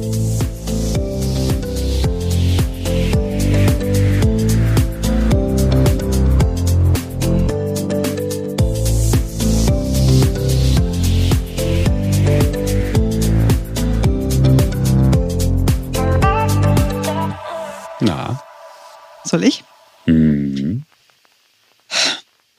Soll 19.35 19.43
ich? 19.43 19.65
Mhm. 20.05 20.83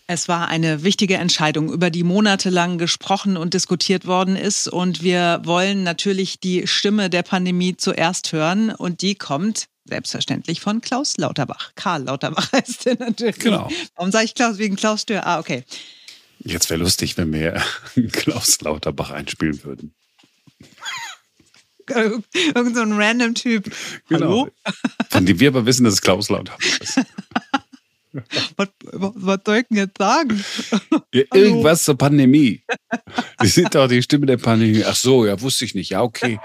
Es 0.07 0.29
war 0.29 0.49
eine 0.49 0.83
wichtige 0.83 1.15
Entscheidung, 1.15 1.73
über 1.73 1.89
die 1.89 2.03
monatelang 2.03 2.77
gesprochen 2.77 3.39
und 3.39 3.55
diskutiert 3.55 4.07
worden 4.07 4.37
ist. 4.37 4.69
Und 4.69 5.03
wir 5.03 5.41
wollen 5.45 5.85
natürlich 5.85 6.39
die 6.39 6.67
Stimme 6.67 7.09
der 7.09 7.23
Pandemie 7.23 7.79
zuerst 7.79 8.31
hören. 8.33 8.69
Und 8.73 9.01
die 9.01 9.15
kommt 9.15 9.69
selbstverständlich 9.87 10.61
von 10.61 10.83
Klaus 10.83 11.17
Lauterbach. 11.17 11.73
Karl 11.77 12.03
Lauterbach 12.03 12.53
heißt 12.53 12.89
er 12.89 12.99
natürlich. 12.99 13.39
Genau. 13.39 13.71
Warum 13.95 14.13
sage 14.13 14.27
ich 14.27 14.35
Klaus? 14.35 14.59
Wegen 14.59 14.77
Klaus 14.77 15.01
Stör? 15.01 15.27
Ah, 15.27 15.39
okay. 15.39 15.65
Jetzt 16.41 16.69
wäre 16.69 16.81
lustig, 16.81 17.17
wenn 17.17 17.33
wir 17.33 17.63
Klaus 18.13 18.61
Lauterbach 18.61 19.13
einspielen 19.13 19.65
würden. 19.65 19.95
Irgend 22.55 22.77
so 22.77 22.83
ein 22.83 22.93
random 22.93 23.35
Typ. 23.35 23.71
Genau. 24.09 24.27
Hallo? 24.27 24.49
Von 25.11 25.27
dem 25.27 25.39
wir 25.41 25.49
aber 25.49 25.67
wissen, 25.67 25.85
dass 25.85 25.95
es 25.95 26.03
Klaus 26.03 26.29
Lauterbach 26.29 26.59
ist. 26.81 27.01
was, 28.57 28.69
was 28.93 29.41
soll 29.45 29.57
ich 29.59 29.69
denn 29.69 29.77
jetzt 29.77 29.99
sagen? 29.99 30.45
Ja, 31.13 31.23
irgendwas 31.35 31.85
zur 31.85 31.97
Pandemie. 31.97 32.63
Sie 33.43 33.49
sind 33.49 33.75
doch 33.75 33.89
die 33.89 34.03
Stimme 34.03 34.27
der 34.27 34.39
Pandemie. 34.39 34.85
Ach 34.85 34.97
so, 34.97 35.27
ja, 35.27 35.41
wusste 35.41 35.65
ich 35.65 35.75
nicht. 35.75 35.91
Ja, 35.91 36.03
okay. 36.03 36.39